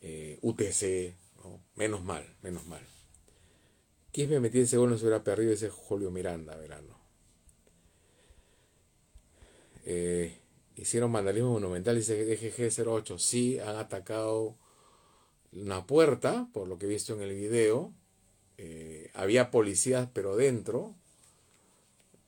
eh, 0.00 0.38
UTC, 0.42 1.14
menos 1.76 2.02
mal, 2.02 2.24
menos 2.42 2.66
mal. 2.66 2.82
¿Quién 4.12 4.28
me 4.30 4.40
metí 4.40 4.60
ese 4.60 4.76
gol 4.76 4.90
no 4.90 4.98
se 4.98 5.04
hubiera 5.04 5.22
perdido 5.22 5.52
ese 5.52 5.70
Julio 5.70 6.10
Miranda, 6.10 6.56
verano? 6.56 6.98
Eh, 9.84 10.36
hicieron 10.76 11.12
vandalismo 11.12 11.52
monumental, 11.52 11.96
dice 11.96 12.26
DGG08. 12.26 13.18
Sí, 13.18 13.58
han 13.60 13.76
atacado 13.76 14.56
una 15.52 15.86
puerta, 15.86 16.48
por 16.52 16.66
lo 16.66 16.78
que 16.78 16.86
he 16.86 16.88
visto 16.88 17.14
en 17.14 17.22
el 17.22 17.34
video. 17.34 17.92
Eh, 18.58 19.10
había 19.14 19.52
policías, 19.52 20.08
pero 20.12 20.36
dentro. 20.36 20.96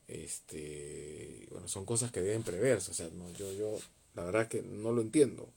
Este, 0.06 1.48
bueno, 1.50 1.66
son 1.66 1.84
cosas 1.84 2.12
que 2.12 2.20
deben 2.20 2.44
preverse. 2.44 2.92
O 2.92 2.94
sea, 2.94 3.08
yo, 3.36 3.52
yo, 3.52 3.78
la 4.14 4.24
verdad 4.24 4.46
que 4.46 4.62
no 4.62 4.92
lo 4.92 5.02
entiendo. 5.02 5.48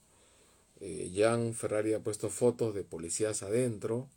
Eh, 0.81 1.11
Jan 1.15 1.53
Ferrari 1.53 1.93
ha 1.93 1.99
puesto 1.99 2.29
fotos 2.29 2.73
de 2.73 2.83
policías 2.83 3.43
adentro 3.43 4.09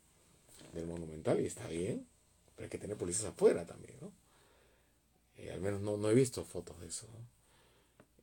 del 0.72 0.86
monumental 0.86 1.40
y 1.40 1.46
está 1.46 1.66
bien, 1.68 2.06
pero 2.54 2.64
hay 2.66 2.70
que 2.70 2.78
tener 2.78 2.96
policías 2.96 3.26
afuera 3.26 3.66
también, 3.66 3.96
¿no? 4.00 4.12
al 5.52 5.60
menos 5.60 5.80
no, 5.80 5.96
no 5.96 6.10
he 6.10 6.14
visto 6.14 6.44
fotos 6.44 6.80
de 6.80 6.88
eso. 6.88 7.06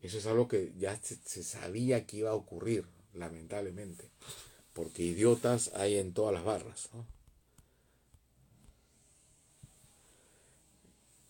Eso 0.02 0.18
es 0.18 0.25
algo 0.28 0.48
que 0.48 0.72
ya 0.78 1.00
se, 1.02 1.44
sabía 1.44 2.06
que 2.06 2.18
iba 2.18 2.30
a 2.30 2.36
ocurrir, 2.36 2.86
lamentablemente, 3.14 4.10
porque 4.74 5.04
idiotas 5.04 5.72
hay 5.74 5.96
en 5.98 6.14
todas 6.14 6.34
las 6.34 6.44
barras. 6.44 6.90
¿no? 6.94 7.06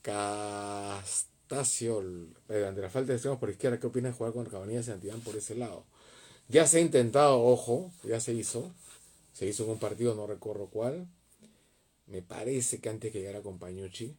Castasio, 0.02 2.00
ante 2.00 2.82
la 2.82 2.90
falta 2.90 3.08
de 3.08 3.14
extremos 3.14 3.40
por 3.40 3.50
izquierda, 3.50 3.80
¿qué 3.80 3.88
opinas 3.88 4.12
de 4.12 4.18
jugar 4.18 4.34
con 4.34 4.46
Cabanilla 4.46 4.82
y 4.82 4.84
Santillán 4.84 5.22
por 5.22 5.36
ese 5.36 5.56
lado? 5.56 5.86
Ya 6.50 6.68
se 6.68 6.78
ha 6.78 6.82
intentado, 6.82 7.42
ojo, 7.42 7.92
ya 8.04 8.20
se 8.20 8.34
hizo. 8.34 8.72
Se 9.36 9.46
hizo 9.46 9.66
en 9.66 9.72
un 9.72 9.80
partido, 9.80 10.16
no 10.16 10.28
recuerdo 10.28 10.68
cuál. 10.68 11.10
Me 12.08 12.22
parece 12.22 12.80
que 12.80 12.88
antes 12.88 13.12
que 13.12 13.20
llegara 13.20 13.42
Compañucci. 13.42 14.16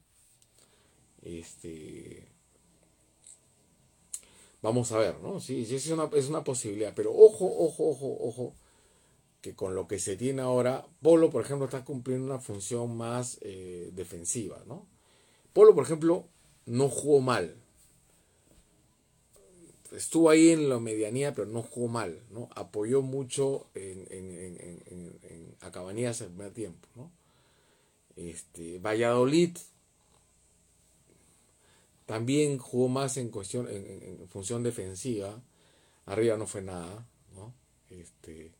Este 1.23 2.29
Vamos 4.61 4.93
a 4.93 4.99
ver, 4.99 5.19
¿no? 5.21 5.41
Sí, 5.41 5.65
sí 5.65 5.77
es 5.77 5.89
una, 5.89 6.11
es 6.13 6.29
una 6.29 6.45
posibilidad, 6.45 6.93
pero 6.95 7.15
ojo, 7.15 7.47
ojo, 7.47 7.89
ojo, 7.89 8.19
ojo, 8.21 8.55
que 9.41 9.55
con 9.55 9.75
lo 9.75 9.89
que 9.89 9.99
se 9.99 10.17
tiene 10.17 10.43
ahora, 10.43 10.87
Polo, 11.01 11.31
por 11.31 11.43
ejemplo, 11.43 11.65
está 11.65 11.83
cumpliendo 11.83 12.27
una 12.27 12.41
función 12.41 12.95
más 12.95 13.39
eh, 13.41 13.91
defensiva, 13.95 14.63
¿no? 14.67 14.87
Polo, 15.55 15.75
por 15.75 15.85
ejemplo, 15.85 16.27
no 16.67 16.91
jugó 16.91 17.21
mal. 17.21 17.55
Estuvo 19.97 20.31
ahí 20.31 20.51
en 20.51 20.69
la 20.69 20.79
medianía, 20.79 21.35
pero 21.35 21.47
no 21.47 21.63
jugó 21.63 21.89
mal, 21.89 22.23
¿no? 22.31 22.49
Apoyó 22.55 23.03
mucho 23.03 23.67
en, 23.75 24.07
en, 24.11 24.31
en, 24.31 25.19
en 25.23 25.57
a 25.61 25.71
Cabanillas 25.71 26.21
el 26.21 26.29
primer 26.29 26.53
tiempo, 26.53 26.89
¿no? 26.95 27.11
Este, 28.17 28.79
Valladolid 28.79 29.57
también 32.07 32.59
jugó 32.59 32.89
más 32.89 33.17
en 33.17 33.31
cuestión, 33.31 33.69
en, 33.69 34.27
función 34.29 34.63
defensiva. 34.63 35.43
Arriba 36.07 36.37
no 36.37 36.47
fue 36.47 36.63
nada, 36.63 37.07
¿no? 37.35 37.53
Este, 37.91 38.53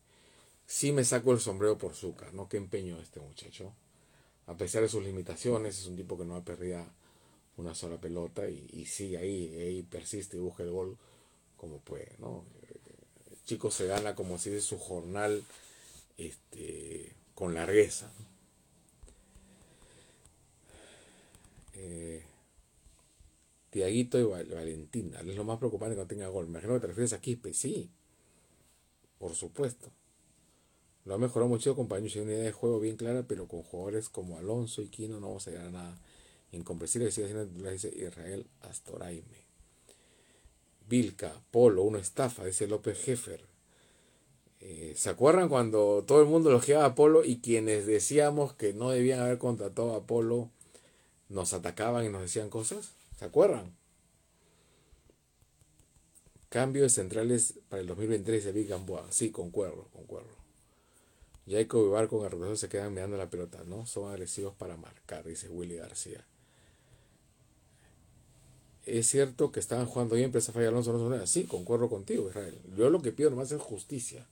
sí 0.67 0.93
me 0.93 1.05
saco 1.05 1.33
el 1.33 1.41
sombrero 1.41 1.79
por 1.79 1.95
Zúcar, 1.95 2.35
¿no? 2.35 2.49
Qué 2.49 2.57
empeño 2.57 2.99
este 3.01 3.21
muchacho. 3.21 3.73
A 4.47 4.57
pesar 4.57 4.83
de 4.83 4.89
sus 4.89 5.03
limitaciones, 5.03 5.79
es 5.79 5.87
un 5.87 5.97
tipo 5.97 6.19
que 6.19 6.25
no 6.25 6.37
ha 6.37 6.45
perdido 6.45 6.87
una 7.57 7.75
sola 7.75 8.01
pelota 8.01 8.49
y, 8.49 8.85
sigue 8.87 9.17
ahí, 9.17 9.57
ahí 9.59 9.83
persiste 9.83 10.37
y 10.37 10.41
busca 10.41 10.63
el 10.63 10.71
gol 10.71 10.99
como 11.57 11.79
puede, 11.81 12.15
¿no? 12.19 12.45
El 13.31 13.43
chico 13.45 13.71
se 13.71 13.87
gana 13.87 14.15
como 14.15 14.39
si 14.39 14.51
es 14.51 14.65
su 14.65 14.79
jornal 14.79 15.45
este, 16.17 17.13
con 17.35 17.55
largueza. 17.55 18.11
Eh, 21.75 22.25
Tiaguito 23.71 24.19
y 24.19 24.25
Valentina, 24.25 25.21
es 25.21 25.37
lo 25.37 25.45
más 25.45 25.59
preocupante 25.59 25.95
que 25.95 26.01
no 26.01 26.09
tenga 26.09 26.29
gol. 26.29 26.47
Me 26.47 26.53
imagino 26.53 26.75
que 26.75 26.81
te 26.81 26.87
refieres 26.87 27.13
a 27.13 27.21
Quispe, 27.21 27.53
sí, 27.53 27.91
por 29.19 29.35
supuesto. 29.35 29.91
Lo 31.05 31.15
ha 31.15 31.19
mejorado 31.19 31.49
mucho 31.49 31.77
con 31.77 31.87
Pañucci, 31.87 32.19
una 32.19 32.33
idea 32.33 32.45
de 32.45 32.53
juego 32.53 32.81
bien 32.81 32.97
clara, 32.97 33.25
pero 33.29 33.47
con 33.47 33.63
jugadores 33.63 34.09
como 34.09 34.39
Alonso 34.39 34.83
y 34.83 34.89
Quino 34.89 35.21
no 35.21 35.29
vamos 35.29 35.47
a 35.47 35.51
llegar 35.51 35.67
a 35.67 35.71
nada. 35.71 35.99
Incomprensible 36.53 37.11
sigue 37.11 37.29
siendo 37.29 37.71
dice 37.71 37.93
Israel 37.95 38.47
Astoraime. 38.63 39.46
Vilca, 40.89 41.43
Polo, 41.51 41.83
una 41.83 41.99
estafa, 41.99 42.45
dice 42.45 42.67
López 42.67 42.99
Jeffer. 43.03 43.45
Eh, 44.61 44.95
¿Se 44.97 45.11
acuerdan 45.11 45.49
cuando 45.49 46.05
todo 46.07 46.21
el 46.21 46.27
mundo 46.27 46.51
elogiaba 46.51 46.85
a 46.85 46.95
Polo 46.95 47.25
y 47.25 47.39
quienes 47.39 47.87
decíamos 47.87 48.53
que 48.55 48.73
no 48.73 48.91
debían 48.91 49.21
haber 49.21 49.39
contratado 49.39 49.95
a 49.95 50.07
Polo 50.07 50.51
nos 51.29 51.53
atacaban 51.53 52.05
y 52.05 52.09
nos 52.09 52.23
decían 52.23 52.51
cosas? 52.51 52.93
¿Se 53.19 53.25
acuerdan? 53.25 53.75
Cambio 56.49 56.85
de 56.85 56.91
centrales 56.91 57.55
para 57.69 57.83
el 57.83 57.89
2023 57.89 58.45
de 58.45 58.53
Big 58.53 58.69
Gamboa. 58.69 59.07
Sí, 59.11 59.31
concuerdo, 59.31 59.89
concuerdo. 59.93 60.37
Jacob 61.49 61.87
y 61.87 61.91
Barco 61.91 62.19
con 62.19 62.51
el 62.51 62.57
se 62.57 62.69
quedan 62.69 62.93
mirando 62.93 63.17
la 63.17 63.31
pelota, 63.31 63.63
¿no? 63.65 63.87
Son 63.87 64.11
agresivos 64.11 64.55
para 64.55 64.77
marcar, 64.77 65.25
dice 65.25 65.49
Willy 65.49 65.77
García. 65.77 66.25
Es 68.87 69.09
cierto 69.09 69.51
que 69.51 69.59
estaban 69.59 69.87
jugando 69.87 70.15
bien, 70.15 70.31
pero 70.31 70.39
esa 70.39 70.53
falla 70.53 70.69
Alonso 70.69 70.93
no 70.93 71.27
Sí, 71.27 71.45
concuerdo 71.45 71.89
contigo, 71.89 72.29
Israel. 72.29 72.57
Yo 72.77 72.89
lo 72.89 73.03
que 73.03 73.11
pido 73.13 73.31
nomás 73.31 73.51
es 73.51 73.61
justicia. 73.61 74.25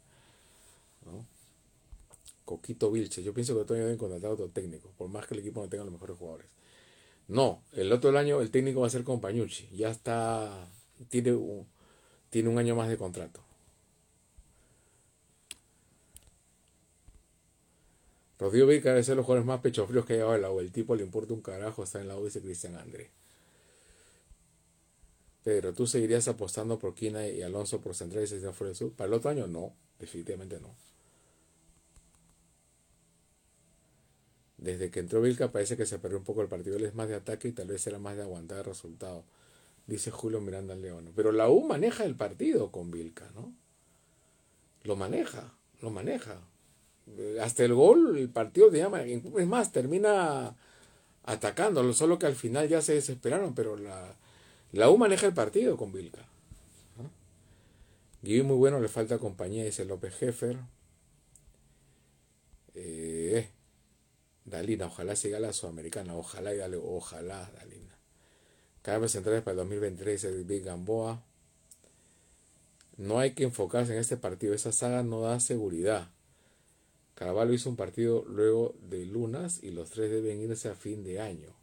Coquito 2.45 2.91
Vilche. 2.91 3.23
Yo 3.23 3.35
pienso 3.35 3.55
que 3.55 3.75
año 3.75 3.85
deben 3.85 3.99
contratar 3.99 4.31
a 4.31 4.35
otro 4.35 4.49
técnico, 4.49 4.91
por 4.97 5.09
más 5.09 5.27
que 5.27 5.35
el 5.35 5.41
equipo 5.41 5.61
no 5.61 5.69
tenga 5.69 5.85
los 5.85 5.93
mejores 5.93 6.17
jugadores. 6.17 6.47
No, 7.27 7.63
el 7.73 7.93
otro 7.93 8.17
año 8.17 8.41
el 8.41 8.51
técnico 8.51 8.81
va 8.81 8.87
a 8.87 8.91
ser 8.91 9.03
Compañucci. 9.03 9.69
Ya 9.77 9.91
está, 9.91 10.69
tiene 11.09 11.33
un, 11.33 11.67
tiene 12.31 12.49
un 12.49 12.59
año 12.59 12.77
más 12.77 12.89
de 12.89 12.97
contrato. 12.97 13.41
Rodrigo 18.39 18.67
Vica 18.67 18.91
debe 18.91 19.03
ser 19.03 19.17
los 19.17 19.25
jugadores 19.27 19.47
más 19.47 19.61
pechofríos 19.61 20.05
que 20.05 20.15
ha 20.15 20.17
llevado 20.17 20.37
el 20.37 20.45
agua. 20.45 20.63
El 20.63 20.71
tipo 20.71 20.95
le 20.95 21.03
importa 21.03 21.33
un 21.35 21.41
carajo, 21.41 21.83
está 21.83 22.01
en 22.01 22.09
la 22.09 22.17
U, 22.17 22.25
dice 22.25 22.41
Cristian 22.41 22.77
André. 22.77 23.11
Pero 25.45 25.75
tú 25.75 25.87
seguirías 25.87 26.27
apostando 26.27 26.79
por 26.79 26.95
Quina 26.95 27.29
y 27.29 27.43
Alonso 27.43 27.81
por 27.81 27.95
centrales 27.95 28.33
y 28.33 28.41
fuera 28.41 28.69
del 28.69 28.75
sur. 28.75 28.93
Para 28.93 29.09
el 29.09 29.15
otro 29.15 29.31
año, 29.31 29.47
no, 29.47 29.75
definitivamente 29.99 30.59
no. 30.59 30.75
Desde 34.57 34.91
que 34.91 35.01
entró 35.01 35.21
Vilca 35.21 35.53
parece 35.53 35.77
que 35.77 35.85
se 35.85 35.99
perdió 35.99 36.17
un 36.17 36.25
poco 36.25 36.41
el 36.41 36.49
partido. 36.49 36.77
Él 36.77 36.87
es 36.87 36.95
más 36.95 37.09
de 37.09 37.17
ataque 37.17 37.49
y 37.49 37.53
tal 37.53 37.67
vez 37.67 37.87
era 37.87 37.99
más 37.99 38.17
de 38.17 38.23
aguantar 38.23 38.59
el 38.59 38.65
resultado. 38.65 39.25
Dice 39.87 40.11
Julio 40.11 40.41
Miranda 40.41 40.75
León. 40.75 41.13
Pero 41.15 41.31
la 41.31 41.51
U 41.51 41.63
maneja 41.63 42.05
el 42.05 42.15
partido 42.15 42.73
con 42.73 42.91
Vilca, 42.91 43.31
¿no? 43.35 43.53
Lo 44.85 44.97
maneja, 44.97 45.53
lo 45.83 45.91
maneja. 45.91 46.41
Hasta 47.43 47.65
el 47.65 47.75
gol, 47.75 48.17
el 48.17 48.31
partido 48.31 48.71
de 48.71 48.79
llama. 48.79 49.03
Es 49.03 49.47
más, 49.47 49.73
termina 49.73 50.57
atacándolo. 51.25 51.93
Solo 51.93 52.19
que 52.19 52.25
al 52.25 52.35
final 52.35 52.67
ya 52.67 52.81
se 52.81 52.95
desesperaron. 52.95 53.55
Pero 53.55 53.77
la, 53.77 54.17
la 54.75 54.91
U 54.91 54.99
maneja 54.99 55.27
el 55.27 55.35
partido 55.35 55.77
con 55.77 55.93
Vilca. 55.93 56.27
Y 58.23 58.43
muy 58.43 58.57
bueno, 58.57 58.81
le 58.81 58.89
falta 58.89 59.19
compañía, 59.19 59.65
dice 59.65 59.85
López 59.85 60.15
Jeffer. 60.15 60.59
Eh, 62.75 63.49
Dalina, 64.45 64.87
ojalá 64.87 65.15
siga 65.15 65.39
la 65.39 65.53
sudamericana, 65.53 66.17
ojalá 66.17 66.55
y 66.55 66.57
dale, 66.57 66.77
ojalá, 66.77 67.51
Dalina. 67.55 67.97
Cambios 68.83 69.13
centrales 69.13 69.43
para 69.43 69.53
el 69.53 69.59
2023 69.59 70.25
el 70.25 70.45
Big 70.45 70.65
Gamboa. 70.65 71.23
No 72.97 73.19
hay 73.19 73.33
que 73.33 73.45
enfocarse 73.45 73.93
en 73.93 74.01
este 74.01 74.17
partido, 74.17 74.55
esa 74.55 74.73
saga 74.73 75.03
no 75.03 75.21
da 75.21 75.39
seguridad. 75.39 76.11
Carvalho 77.15 77.53
hizo 77.53 77.71
un 77.71 77.77
partido 77.77 78.25
luego 78.27 78.75
de 78.83 79.07
lunas 79.07 79.63
y 79.63 79.71
los 79.71 79.91
tres 79.91 80.11
deben 80.11 80.41
irse 80.41 80.69
a 80.69 80.75
fin 80.75 81.05
de 81.05 81.21
año. 81.21 81.55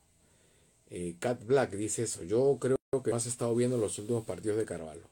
Eh, 0.90 1.16
Cat 1.20 1.44
Black 1.46 1.72
dice 1.72 2.04
eso. 2.04 2.24
Yo 2.24 2.58
creo 2.60 2.81
que 2.92 3.14
has 3.14 3.26
estado 3.26 3.56
viendo 3.56 3.78
los 3.78 3.98
últimos 4.00 4.26
partidos 4.26 4.58
de 4.58 4.66
Carvalho. 4.66 5.04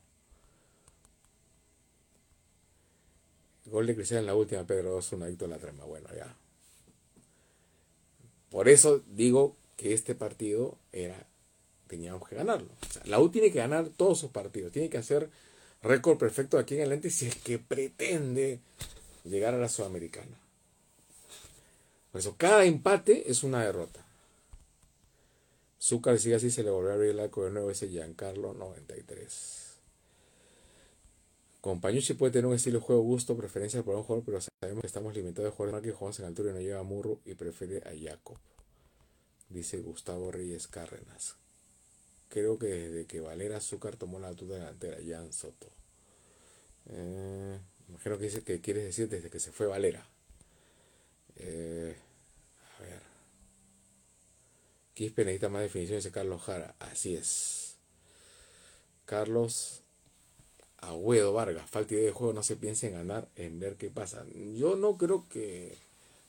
Gol 3.68 3.88
de 3.88 3.96
Cristian 3.96 4.20
en 4.20 4.26
la 4.26 4.36
última, 4.36 4.68
Pedro 4.68 4.92
2, 4.92 5.13
un 5.13 5.24
adicto 5.24 5.46
a 5.46 5.48
la 5.48 5.60
trama. 5.60 5.86
Bueno, 5.86 6.10
ya. 6.13 6.36
Por 8.52 8.68
eso 8.68 9.02
digo 9.08 9.56
que 9.78 9.94
este 9.94 10.13
partido 10.13 10.78
era 10.92 11.26
teníamos 11.88 12.28
que 12.28 12.36
ganarlo. 12.36 12.68
la 13.06 13.22
U 13.22 13.30
tiene 13.30 13.50
que 13.50 13.60
ganar 13.60 13.88
todos 13.88 14.20
sus 14.20 14.30
partidos, 14.30 14.74
tiene 14.74 14.89
que 14.89 14.98
hacer 14.98 15.30
récord 15.82 16.18
perfecto 16.18 16.58
aquí 16.58 16.76
en 16.76 16.82
adelante 16.82 17.10
si 17.10 17.28
es 17.28 17.36
que 17.38 17.60
pretende 17.60 18.60
llegar 19.24 19.54
a 19.54 19.58
la 19.58 19.70
Sudamericana. 19.70 20.38
Por 22.12 22.20
eso 22.20 22.36
cada 22.38 22.65
empate 22.65 23.32
es 23.32 23.44
una 23.44 23.63
derrota. 23.63 24.06
Zúcar 25.82 26.20
sigue 26.20 26.36
así, 26.36 26.52
se 26.52 26.63
le 26.63 26.72
volvió 26.72 26.92
a 26.92 26.94
abrir 26.96 27.12
el 27.12 27.20
arco 27.20 27.46
de 27.46 27.52
nuevo 27.52 27.72
ese 27.72 27.88
Giancarlo 27.88 28.54
93. 28.54 29.70
Compañucci 31.62 32.13
puede 32.13 32.32
tener 32.34 32.46
un 32.46 32.56
estilo 32.56 32.80
de 32.80 32.86
juego 32.86 33.02
gusto, 33.02 33.36
preferencia 33.36 33.84
por 33.84 33.96
un 33.96 34.04
jugador, 34.04 34.26
pero 34.26 34.39
sabemos 34.42 34.82
que 34.82 34.88
estamos 34.88 35.13
limitados 35.13 35.52
de 35.52 35.56
jugadores 35.56 35.84
que 35.84 35.92
jugamos 35.92 36.20
en 36.20 36.26
altura 36.26 36.52
y 36.52 36.54
no 36.54 36.60
lleva 36.60 36.80
a 36.80 36.84
Murro 36.84 37.20
y 37.26 37.34
prefiere 37.36 37.78
a 37.80 37.92
Jacob. 37.98 38.38
Dice 39.50 39.80
Gustavo 39.80 40.32
Reyes 40.32 40.68
Cárdenas. 40.68 41.36
Creo 42.30 42.60
que 42.60 42.68
desde 42.68 43.06
que 43.08 43.22
Valera 43.22 43.58
Azúcar 43.58 43.98
tomó 43.98 44.20
la 44.20 44.28
altura 44.28 44.56
delantera, 44.56 44.98
Jan 45.06 45.34
Soto. 45.34 45.70
Eh, 46.89 47.60
imagino 47.88 48.18
que 48.18 48.24
dice 48.26 48.44
que 48.44 48.62
quieres 48.62 48.84
decir 48.84 49.10
desde 49.10 49.30
que 49.30 49.39
se 49.39 49.52
fue 49.52 49.68
Valera. 49.68 50.08
Eh, 51.38 51.96
a. 51.98 52.09
Quispe 55.00 55.24
necesita 55.24 55.48
más 55.48 55.62
definición, 55.62 56.00
dice 56.00 56.12
Carlos 56.12 56.42
Jara. 56.42 56.76
Así 56.78 57.16
es. 57.16 57.78
Carlos 59.06 59.80
Agüedo 60.76 61.32
Vargas, 61.32 61.70
falta 61.70 61.94
idea 61.94 62.08
de 62.08 62.12
juego, 62.12 62.34
no 62.34 62.44
se 62.44 62.58
piense 62.58 62.88
en 62.88 62.96
ganar, 62.96 63.30
en 63.38 63.62
ver 63.62 63.78
qué 63.78 63.90
pasa. 63.90 64.26
Yo 64.58 64.76
no 64.76 64.98
creo 64.98 65.26
que 65.30 65.78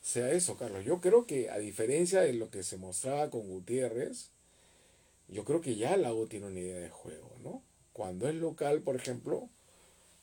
sea 0.00 0.30
eso, 0.30 0.56
Carlos. 0.56 0.85
Yo 0.85 1.00
creo 1.00 1.26
que 1.26 1.50
a 1.50 1.59
diferencia 1.59 2.20
de 2.20 2.33
lo 2.33 2.48
que 2.48 2.62
se 2.62 2.76
mostraba 2.76 3.28
con 3.28 3.48
Gutiérrez, 3.48 4.28
yo 5.26 5.44
creo 5.44 5.61
que 5.61 5.74
ya 5.74 5.96
la 5.96 6.14
U 6.14 6.28
tiene 6.28 6.46
una 6.46 6.61
idea 6.61 6.78
de 6.78 6.90
juego, 6.90 7.28
¿no? 7.42 7.64
Cuando 7.92 8.28
es 8.28 8.37
local, 8.37 8.83
por 8.83 8.94
ejemplo, 8.94 9.48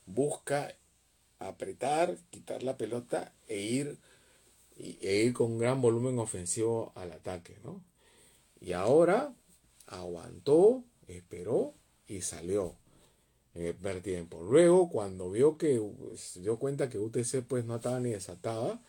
busca 0.06 0.74
apretar, 1.40 2.16
quitar 2.30 2.64
la 2.64 2.78
pelota 2.78 3.34
e 3.50 3.60
ir, 3.60 3.98
e 4.78 5.16
ir 5.26 5.34
con 5.34 5.58
gran 5.60 5.82
volumen 5.82 6.18
ofensivo 6.18 6.94
al 6.96 7.12
ataque, 7.12 7.58
¿no? 7.66 7.82
Y 8.62 8.74
ahora 8.74 9.34
aguantó, 9.88 10.84
esperó 11.08 11.74
y 12.08 12.22
salió 12.22 12.76
en 13.56 13.66
el 13.66 13.76
primer 13.76 14.02
tiempo. 14.02 14.42
Luego, 14.44 14.90
cuando 14.90 15.32
vio 15.32 15.58
que 15.58 15.82
se 16.16 16.42
dio 16.42 16.58
cuenta 16.58 16.90
que 16.90 17.00
UTC 17.00 17.44
pues 17.48 17.66
no 17.66 17.78
estaba 17.78 18.00
ni 18.00 18.12
desatada, 18.12 18.80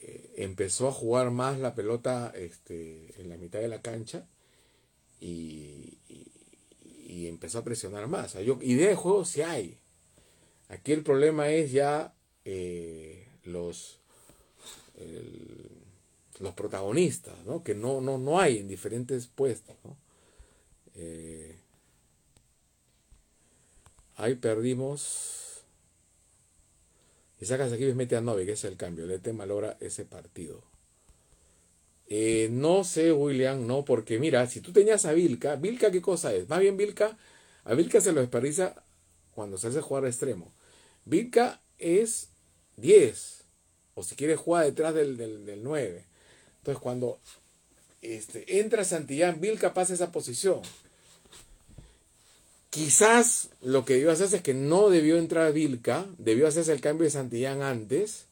eh, 0.00 0.32
empezó 0.36 0.88
a 0.88 0.92
jugar 0.92 1.30
más 1.30 1.58
la 1.58 1.74
pelota 1.74 2.32
este, 2.34 3.20
en 3.20 3.28
la 3.28 3.36
mitad 3.36 3.60
de 3.60 3.68
la 3.68 3.82
cancha 3.82 4.26
y, 5.20 5.98
empezó 7.26 7.58
a 7.58 7.64
presionar 7.64 8.08
más. 8.08 8.34
yo, 8.34 8.58
idea 8.60 8.88
de 8.88 8.96
juego 8.96 9.24
sí 9.24 9.42
hay. 9.42 9.78
Aquí 10.68 10.92
el 10.92 11.02
problema 11.02 11.50
es 11.50 11.70
ya 11.70 12.12
eh, 12.44 13.28
los, 13.44 14.00
los 16.40 16.54
protagonistas, 16.54 17.44
¿no? 17.46 17.62
que 17.62 17.74
no, 17.74 18.00
no, 18.00 18.18
no 18.18 18.40
hay 18.40 18.58
en 18.58 18.68
diferentes 18.68 19.26
puestos. 19.28 19.76
¿no? 19.84 19.96
Eh, 20.94 21.60
Ahí 24.20 24.34
perdimos. 24.34 25.64
Y 27.40 27.46
sacas 27.46 27.72
aquí 27.72 27.86
y 27.86 27.94
mete 27.94 28.16
a 28.16 28.20
Novi, 28.20 28.44
que 28.44 28.52
es 28.52 28.64
el 28.64 28.76
cambio. 28.76 29.06
El 29.06 29.20
tema 29.22 29.46
logra 29.46 29.78
ese 29.80 30.04
partido. 30.04 30.62
Eh, 32.06 32.48
no 32.52 32.84
sé, 32.84 33.12
William, 33.12 33.66
no, 33.66 33.84
porque 33.84 34.18
mira, 34.18 34.46
si 34.46 34.60
tú 34.60 34.72
tenías 34.72 35.06
a 35.06 35.12
Vilca, 35.14 35.56
Vilca, 35.56 35.90
¿qué 35.90 36.02
cosa 36.02 36.34
es? 36.34 36.48
Más 36.50 36.60
bien 36.60 36.76
Vilca, 36.76 37.16
a 37.64 37.72
Vilca 37.72 38.02
se 38.02 38.12
lo 38.12 38.20
desperdicia 38.20 38.74
cuando 39.32 39.56
se 39.56 39.68
hace 39.68 39.80
jugar 39.80 40.04
extremo. 40.04 40.52
Vilca 41.06 41.62
es 41.78 42.28
10, 42.76 43.44
o 43.94 44.02
si 44.02 44.16
quieres 44.16 44.38
jugar 44.38 44.66
detrás 44.66 44.92
del, 44.92 45.16
del, 45.16 45.62
9. 45.62 46.04
Entonces, 46.60 46.82
cuando 46.82 47.18
este, 48.02 48.60
entra 48.60 48.84
Santillán, 48.84 49.40
Vilca 49.40 49.74
pasa 49.74 49.94
esa 49.94 50.12
posición. 50.12 50.62
Quizás 52.70 53.48
lo 53.62 53.84
que 53.84 53.94
debió 53.94 54.12
hacerse 54.12 54.36
es 54.36 54.42
que 54.42 54.54
no 54.54 54.90
debió 54.90 55.18
entrar 55.18 55.52
Vilca, 55.52 56.06
debió 56.18 56.46
hacerse 56.46 56.72
el 56.72 56.80
cambio 56.80 57.04
de 57.04 57.10
Santillán 57.10 57.62
antes 57.62 58.26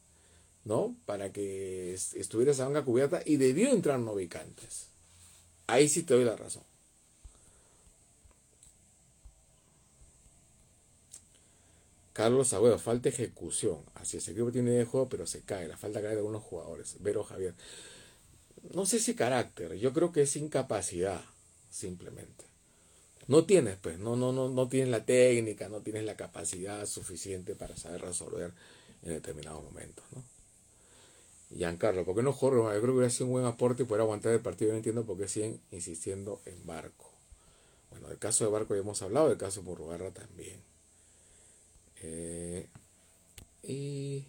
¿no? 0.65 0.95
Para 1.05 1.31
que 1.31 1.93
estuviera 1.93 2.51
esa 2.51 2.65
banca 2.65 2.83
cubierta 2.83 3.21
y 3.25 3.37
debió 3.37 3.69
entrar 3.69 3.99
Novicantes. 3.99 4.87
Ahí 5.67 5.89
sí 5.89 6.03
te 6.03 6.13
doy 6.13 6.25
la 6.25 6.35
razón. 6.35 6.63
Carlos 12.13 12.53
Agüero, 12.53 12.77
falta 12.77 13.09
ejecución. 13.09 13.79
Así 13.95 14.17
es, 14.17 14.27
el 14.27 14.33
equipo 14.33 14.51
tiene 14.51 14.71
idea 14.71 14.79
de 14.79 14.85
juego, 14.85 15.07
pero 15.09 15.25
se 15.25 15.41
cae. 15.41 15.67
La 15.67 15.77
falta 15.77 16.01
cae 16.01 16.11
de 16.11 16.17
algunos 16.17 16.43
jugadores. 16.43 16.97
Vero 16.99 17.23
Javier. 17.23 17.53
No 18.73 18.85
sé 18.85 18.99
si 18.99 19.15
carácter, 19.15 19.75
yo 19.75 19.93
creo 19.93 20.11
que 20.11 20.23
es 20.23 20.35
incapacidad, 20.35 21.21
simplemente. 21.71 22.45
No 23.27 23.45
tienes, 23.45 23.77
pues, 23.77 23.99
no, 23.99 24.15
no, 24.15 24.31
no, 24.31 24.49
no 24.49 24.67
tienes 24.67 24.89
la 24.89 25.05
técnica, 25.05 25.69
no 25.69 25.81
tienes 25.81 26.03
la 26.03 26.15
capacidad 26.15 26.85
suficiente 26.85 27.55
para 27.55 27.77
saber 27.77 28.01
resolver 28.01 28.51
en 29.03 29.13
determinados 29.13 29.63
momentos, 29.63 30.03
¿no? 30.15 30.23
Giancarlo, 31.55 32.05
¿por 32.05 32.15
qué 32.15 32.21
no 32.21 32.31
Jorge? 32.31 32.57
Yo 32.57 32.81
creo 32.81 32.81
que 32.81 32.91
hubiera 32.91 33.09
sido 33.09 33.25
un 33.25 33.31
buen 33.33 33.45
aporte 33.45 33.83
y 33.83 33.85
poder 33.85 34.01
aguantar 34.01 34.33
el 34.33 34.39
partido. 34.39 34.71
No 34.71 34.77
entiendo 34.77 35.05
por 35.05 35.17
qué 35.17 35.27
siguen 35.27 35.59
insistiendo 35.71 36.41
en 36.45 36.65
Barco. 36.65 37.09
Bueno, 37.89 38.07
del 38.07 38.19
caso 38.19 38.45
de 38.45 38.51
Barco 38.51 38.75
ya 38.75 38.81
hemos 38.81 39.01
hablado, 39.01 39.29
del 39.29 39.37
caso 39.37 39.61
de 39.61 39.65
Murrugarra 39.65 40.11
también. 40.11 40.61
Eh, 42.01 42.67
y 43.63 44.25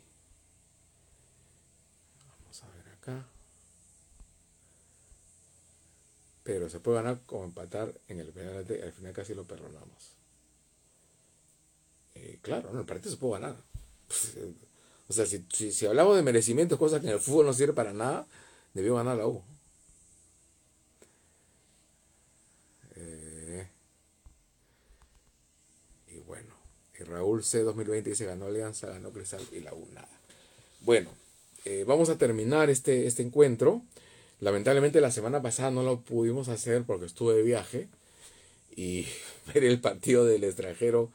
vamos 2.27 2.63
a 2.63 2.69
ver 2.69 2.89
acá. 2.95 3.27
Pero 6.43 6.69
se 6.69 6.81
puede 6.81 6.99
ganar 7.03 7.21
como 7.27 7.45
empatar 7.45 7.93
en 8.09 8.21
el 8.21 8.33
final, 8.33 8.57
al 8.59 8.93
final 8.93 9.13
casi 9.13 9.35
lo 9.35 9.45
perdonamos. 9.45 10.15
Eh, 12.15 12.39
claro, 12.43 12.71
no, 12.73 12.81
el 12.81 12.87
partido 12.87 13.11
se 13.11 13.17
puede 13.17 13.41
ganar. 13.41 13.57
O 15.09 15.13
sea, 15.13 15.27
si, 15.27 15.45
si, 15.73 15.87
hablamos 15.87 16.15
de 16.15 16.23
merecimientos, 16.23 16.79
cosas 16.79 17.01
que 17.01 17.09
en 17.09 17.15
el 17.15 17.19
fútbol 17.19 17.47
no 17.47 17.53
sirve 17.53 17.73
para 17.73 17.93
nada, 17.93 18.29
debió 18.75 18.95
ganar 18.95 19.17
la 19.17 19.27
U. 19.27 19.43
Eh, 22.95 23.67
y 26.07 26.19
bueno, 26.19 26.55
y 26.97 27.03
Raúl 27.03 27.43
C 27.43 27.65
2020 27.65 28.11
dice 28.11 28.25
ganó 28.25 28.47
Alianza, 28.47 28.87
ganó 28.87 29.11
Cristal 29.11 29.43
y 29.51 29.59
la 29.59 29.75
U 29.75 29.85
nada. 29.93 30.09
Bueno, 30.83 31.11
eh, 31.65 31.83
vamos 31.85 32.09
a 32.09 32.17
terminar 32.17 32.71
este, 32.71 33.09
este 33.09 33.25
encuentro. 33.25 33.83
Lamentablemente 34.41 35.03
la 35.03 35.11
semana 35.11 35.43
pasada 35.43 35.71
no 35.71 35.83
lo 35.83 36.01
pudimos 36.01 36.49
hacer 36.49 36.85
porque 36.85 37.07
estuve 37.07 37.35
de 37.35 37.43
viaje 37.43 37.89
y 38.75 39.07
ver 39.55 39.65
el 39.65 39.81
partido 39.81 40.25
del 40.25 40.45
extranjero 40.45 41.11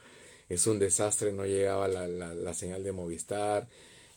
es 0.47 0.67
un 0.67 0.77
desastre, 0.77 1.31
no 1.31 1.45
llegaba 1.45 1.87
la, 1.87 2.07
la, 2.07 2.53
señal 2.53 2.83
de 2.83 2.91
Movistar 2.91 3.67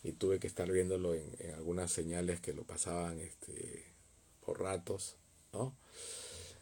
y 0.05 0.13
tuve 0.13 0.39
que 0.39 0.47
estar 0.47 0.71
viéndolo 0.71 1.15
en, 1.15 1.25
algunas 1.57 1.91
señales 1.91 2.41
que 2.41 2.53
lo 2.53 2.65
pasaban 2.65 3.19
este, 3.19 3.87
por 4.45 4.61
ratos, 4.61 5.17
¿no? 5.55 5.75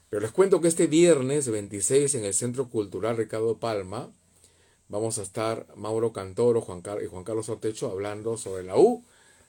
Pero 0.09 0.23
les 0.23 0.31
cuento 0.31 0.61
que 0.61 0.69
este 0.69 0.87
viernes 0.87 1.49
26 1.49 2.15
en 2.15 2.25
el 2.25 2.33
Centro 2.33 2.69
Cultural 2.69 3.17
Ricardo 3.17 3.59
Palma 3.59 4.13
vamos 4.89 5.19
a 5.19 5.23
estar 5.23 5.67
Mauro 5.75 6.13
Cantoro 6.13 6.61
Juan 6.61 6.81
y 7.03 7.07
Juan 7.07 7.25
Carlos 7.25 7.49
Ortecho 7.49 7.91
hablando 7.91 8.37
sobre 8.37 8.63
la 8.63 8.77
U 8.79 9.05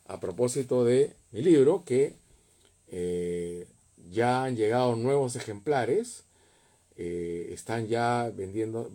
a 0.08 0.20
propósito 0.20 0.84
de 0.84 1.16
mi 1.32 1.44
libro 1.44 1.84
que 1.86 2.16
eh, 2.92 3.68
ya 4.12 4.44
han 4.44 4.56
llegado 4.56 4.96
nuevos 4.96 5.36
ejemplares 5.36 6.24
eh, 7.00 7.50
están 7.54 7.88
ya 7.88 8.32
vendiendo, 8.36 8.92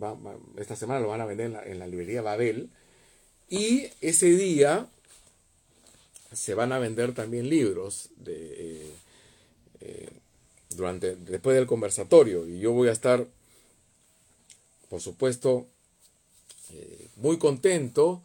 esta 0.57 0.75
semana 0.75 0.99
lo 0.99 1.07
van 1.07 1.21
a 1.21 1.25
vender 1.25 1.57
en 1.65 1.79
la, 1.79 1.87
librería 1.87 2.21
Babel. 2.21 2.69
Y 3.49 3.87
ese 4.01 4.25
día 4.31 4.89
se 6.33 6.53
van 6.53 6.73
a 6.73 6.79
vender 6.79 7.13
también 7.13 7.49
libros 7.49 8.09
de, 8.17 8.91
eh, 9.79 10.09
durante, 10.75 11.15
después 11.15 11.55
del 11.55 11.65
conversatorio. 11.65 12.45
Y 12.45 12.59
yo 12.59 12.73
voy 12.73 12.89
a 12.89 12.93
estar, 12.93 13.25
por 14.89 14.99
supuesto, 14.99 15.67
muy 17.15 17.37
contento 17.37 18.21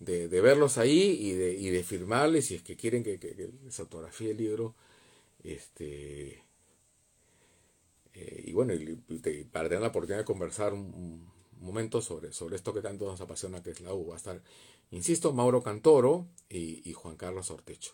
de, 0.00 0.26
verlos 0.40 0.76
ahí 0.76 1.18
y 1.20 1.32
de, 1.34 1.52
y 1.52 1.70
de 1.70 1.84
firmarles, 1.84 2.46
si 2.46 2.56
es 2.56 2.62
que 2.62 2.74
quieren 2.74 3.04
que, 3.04 3.20
que, 3.20 3.50
les 3.64 3.78
autografíe 3.78 4.32
el 4.32 4.38
libro. 4.38 4.74
Este, 5.42 6.44
eh, 8.14 8.44
y 8.46 8.52
bueno, 8.52 8.74
para 9.50 9.68
tener 9.68 9.82
la 9.82 9.88
oportunidad 9.88 10.18
de 10.18 10.24
conversar 10.24 10.72
un, 10.72 11.30
momento 11.60 12.00
sobre, 12.00 12.32
sobre 12.32 12.56
esto 12.56 12.72
que 12.72 12.80
tanto 12.80 13.04
nos 13.04 13.20
apasiona, 13.20 13.62
que 13.62 13.70
es 13.70 13.82
la 13.82 13.92
U, 13.92 14.06
va 14.06 14.14
a 14.14 14.16
estar, 14.16 14.40
insisto, 14.90 15.34
Mauro 15.34 15.62
Cantoro 15.62 16.26
y, 16.48 16.90
Juan 16.94 17.16
Carlos 17.16 17.50
Ortecho. 17.50 17.92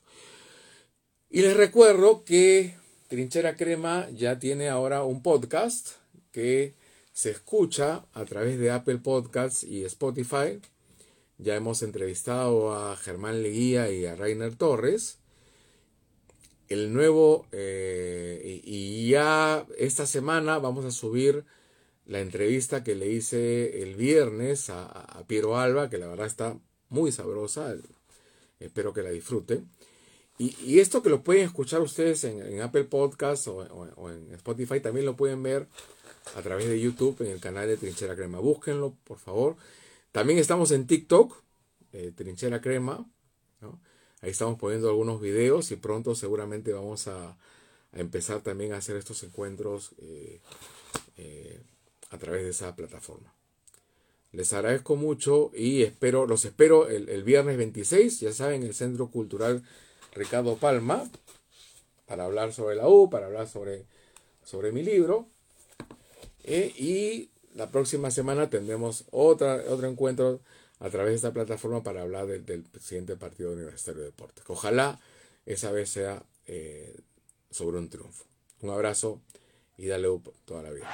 Y 1.29 1.43
les 1.43 1.57
recuerdo 1.57 2.23
que 2.23 2.77
Trinchera 3.09 3.57
Crema 3.57 4.09
ya 4.11 4.39
tiene 4.39 4.69
ahora 4.69 5.03
un 5.03 5.21
podcast 5.21 5.97
que 6.31 6.75
se 7.13 7.31
escucha 7.31 8.07
a 8.13 8.25
través 8.25 8.57
de 8.61 8.71
Apple 8.71 8.99
Podcasts 8.99 9.65
y 9.65 9.85
Spotify. 9.85 10.61
Ya 11.39 11.57
hemos 11.57 11.83
entrevistado 11.83 12.73
a 12.73 12.97
Germán 12.97 13.43
Leguía 13.43 13.91
y 13.91 14.07
a 14.07 14.15
Rainer 14.15 14.55
Torres 14.55 15.19
el 16.69 16.93
nuevo, 16.93 17.47
eh, 17.53 18.61
y 18.65 19.09
ya 19.09 19.67
esta 19.79 20.07
semana 20.07 20.59
vamos 20.59 20.85
a 20.85 20.91
subir 20.91 21.45
la 22.07 22.21
entrevista 22.21 22.85
que 22.85 22.95
le 22.95 23.09
hice 23.09 23.83
el 23.83 23.95
viernes 23.95 24.71
a, 24.71 25.25
Piero 25.27 25.59
Alba, 25.59 25.91
que 25.91 25.99
la 25.99 26.07
verdad 26.07 26.27
está 26.27 26.59
muy 26.89 27.13
sabrosa, 27.13 27.75
espero 28.61 28.93
que 28.93 29.03
la 29.03 29.11
disfruten. 29.11 29.69
Y, 30.39 30.81
esto 30.81 31.03
que 31.03 31.09
lo 31.09 31.23
pueden 31.23 31.45
escuchar 31.45 31.81
ustedes 31.81 32.23
en, 32.25 32.61
Apple 32.61 32.85
Podcast 32.85 33.49
o, 33.49 34.11
en 34.11 34.33
Spotify, 34.35 34.81
también 34.81 35.07
lo 35.07 35.17
pueden 35.17 35.43
ver 35.43 35.67
a 36.35 36.43
través 36.43 36.69
de 36.69 36.81
YouTube 36.81 37.21
en 37.23 37.29
el 37.33 37.41
canal 37.41 37.67
de 37.67 37.77
Trinchera 37.77 38.15
Crema. 38.15 38.39
Búsquenlo, 38.39 38.95
por 39.05 39.19
favor. 39.19 39.57
También 40.13 40.39
estamos 40.39 40.71
en 40.73 40.87
TikTok, 40.87 41.43
eh, 41.93 42.13
Trinchera 42.15 42.61
Crema. 42.61 43.07
Ahí 44.23 44.31
estamos 44.31 44.59
poniendo 44.59 44.89
algunos 44.89 45.21
videos 45.21 45.71
y 45.71 45.77
pronto 45.77 46.15
seguramente 46.15 46.73
vamos 46.73 47.07
a, 47.09 47.37
empezar 47.93 48.41
también 48.41 48.73
a 48.73 48.79
hacer 48.79 48.97
estos 48.97 49.23
encuentros 49.23 49.93
eh, 49.99 50.41
eh, 51.17 51.61
a 52.11 52.19
través 52.19 52.43
de 52.43 52.51
esa 52.51 52.77
plataforma. 52.77 53.33
Les 54.33 54.53
agradezco 54.53 54.97
mucho 54.97 55.51
y 55.55 55.83
espero, 55.83 56.27
los 56.27 56.45
espero 56.45 56.89
el, 56.89 57.25
viernes 57.25 57.57
26, 57.57 58.21
ya 58.21 58.33
saben, 58.33 58.63
en 58.63 58.69
el 58.69 58.75
Centro 58.75 59.09
Cultural 59.11 59.63
Ricardo 60.15 60.57
Palma, 60.57 61.09
para 62.07 62.25
hablar 62.25 62.53
sobre 62.53 62.77
la 62.77 62.89
U, 62.89 63.09
para 63.09 63.27
hablar 63.27 63.49
sobre, 63.49 63.87
sobre 64.45 64.73
mi 64.73 64.83
libro. 64.83 65.27
Eh, 66.45 66.73
y 66.77 67.31
la 67.55 67.71
próxima 67.71 68.11
semana 68.11 68.51
tendremos 68.51 69.05
otra, 69.11 69.63
otro 69.69 69.89
encuentro 69.89 70.41
a 70.79 70.91
través 70.91 71.11
de 71.11 71.17
esta 71.17 71.33
plataforma 71.33 71.83
para 71.83 72.03
hablar 72.03 72.27
del, 72.27 72.67
siguiente 72.81 73.17
partido 73.17 73.53
universitario 73.53 74.03
de 74.03 74.07
deportes. 74.09 74.45
Ojalá 74.49 75.01
esa 75.47 75.71
vez 75.71 75.91
sea 75.91 76.23
eh, 76.47 76.97
sobre 77.51 77.79
un 77.79 77.89
triunfo. 77.89 78.25
Un 78.61 78.71
abrazo 78.71 79.21
y 79.77 79.87
dale 79.87 80.09
up 80.09 80.33
toda 80.45 80.63
la 80.63 80.71
vida. 80.71 80.89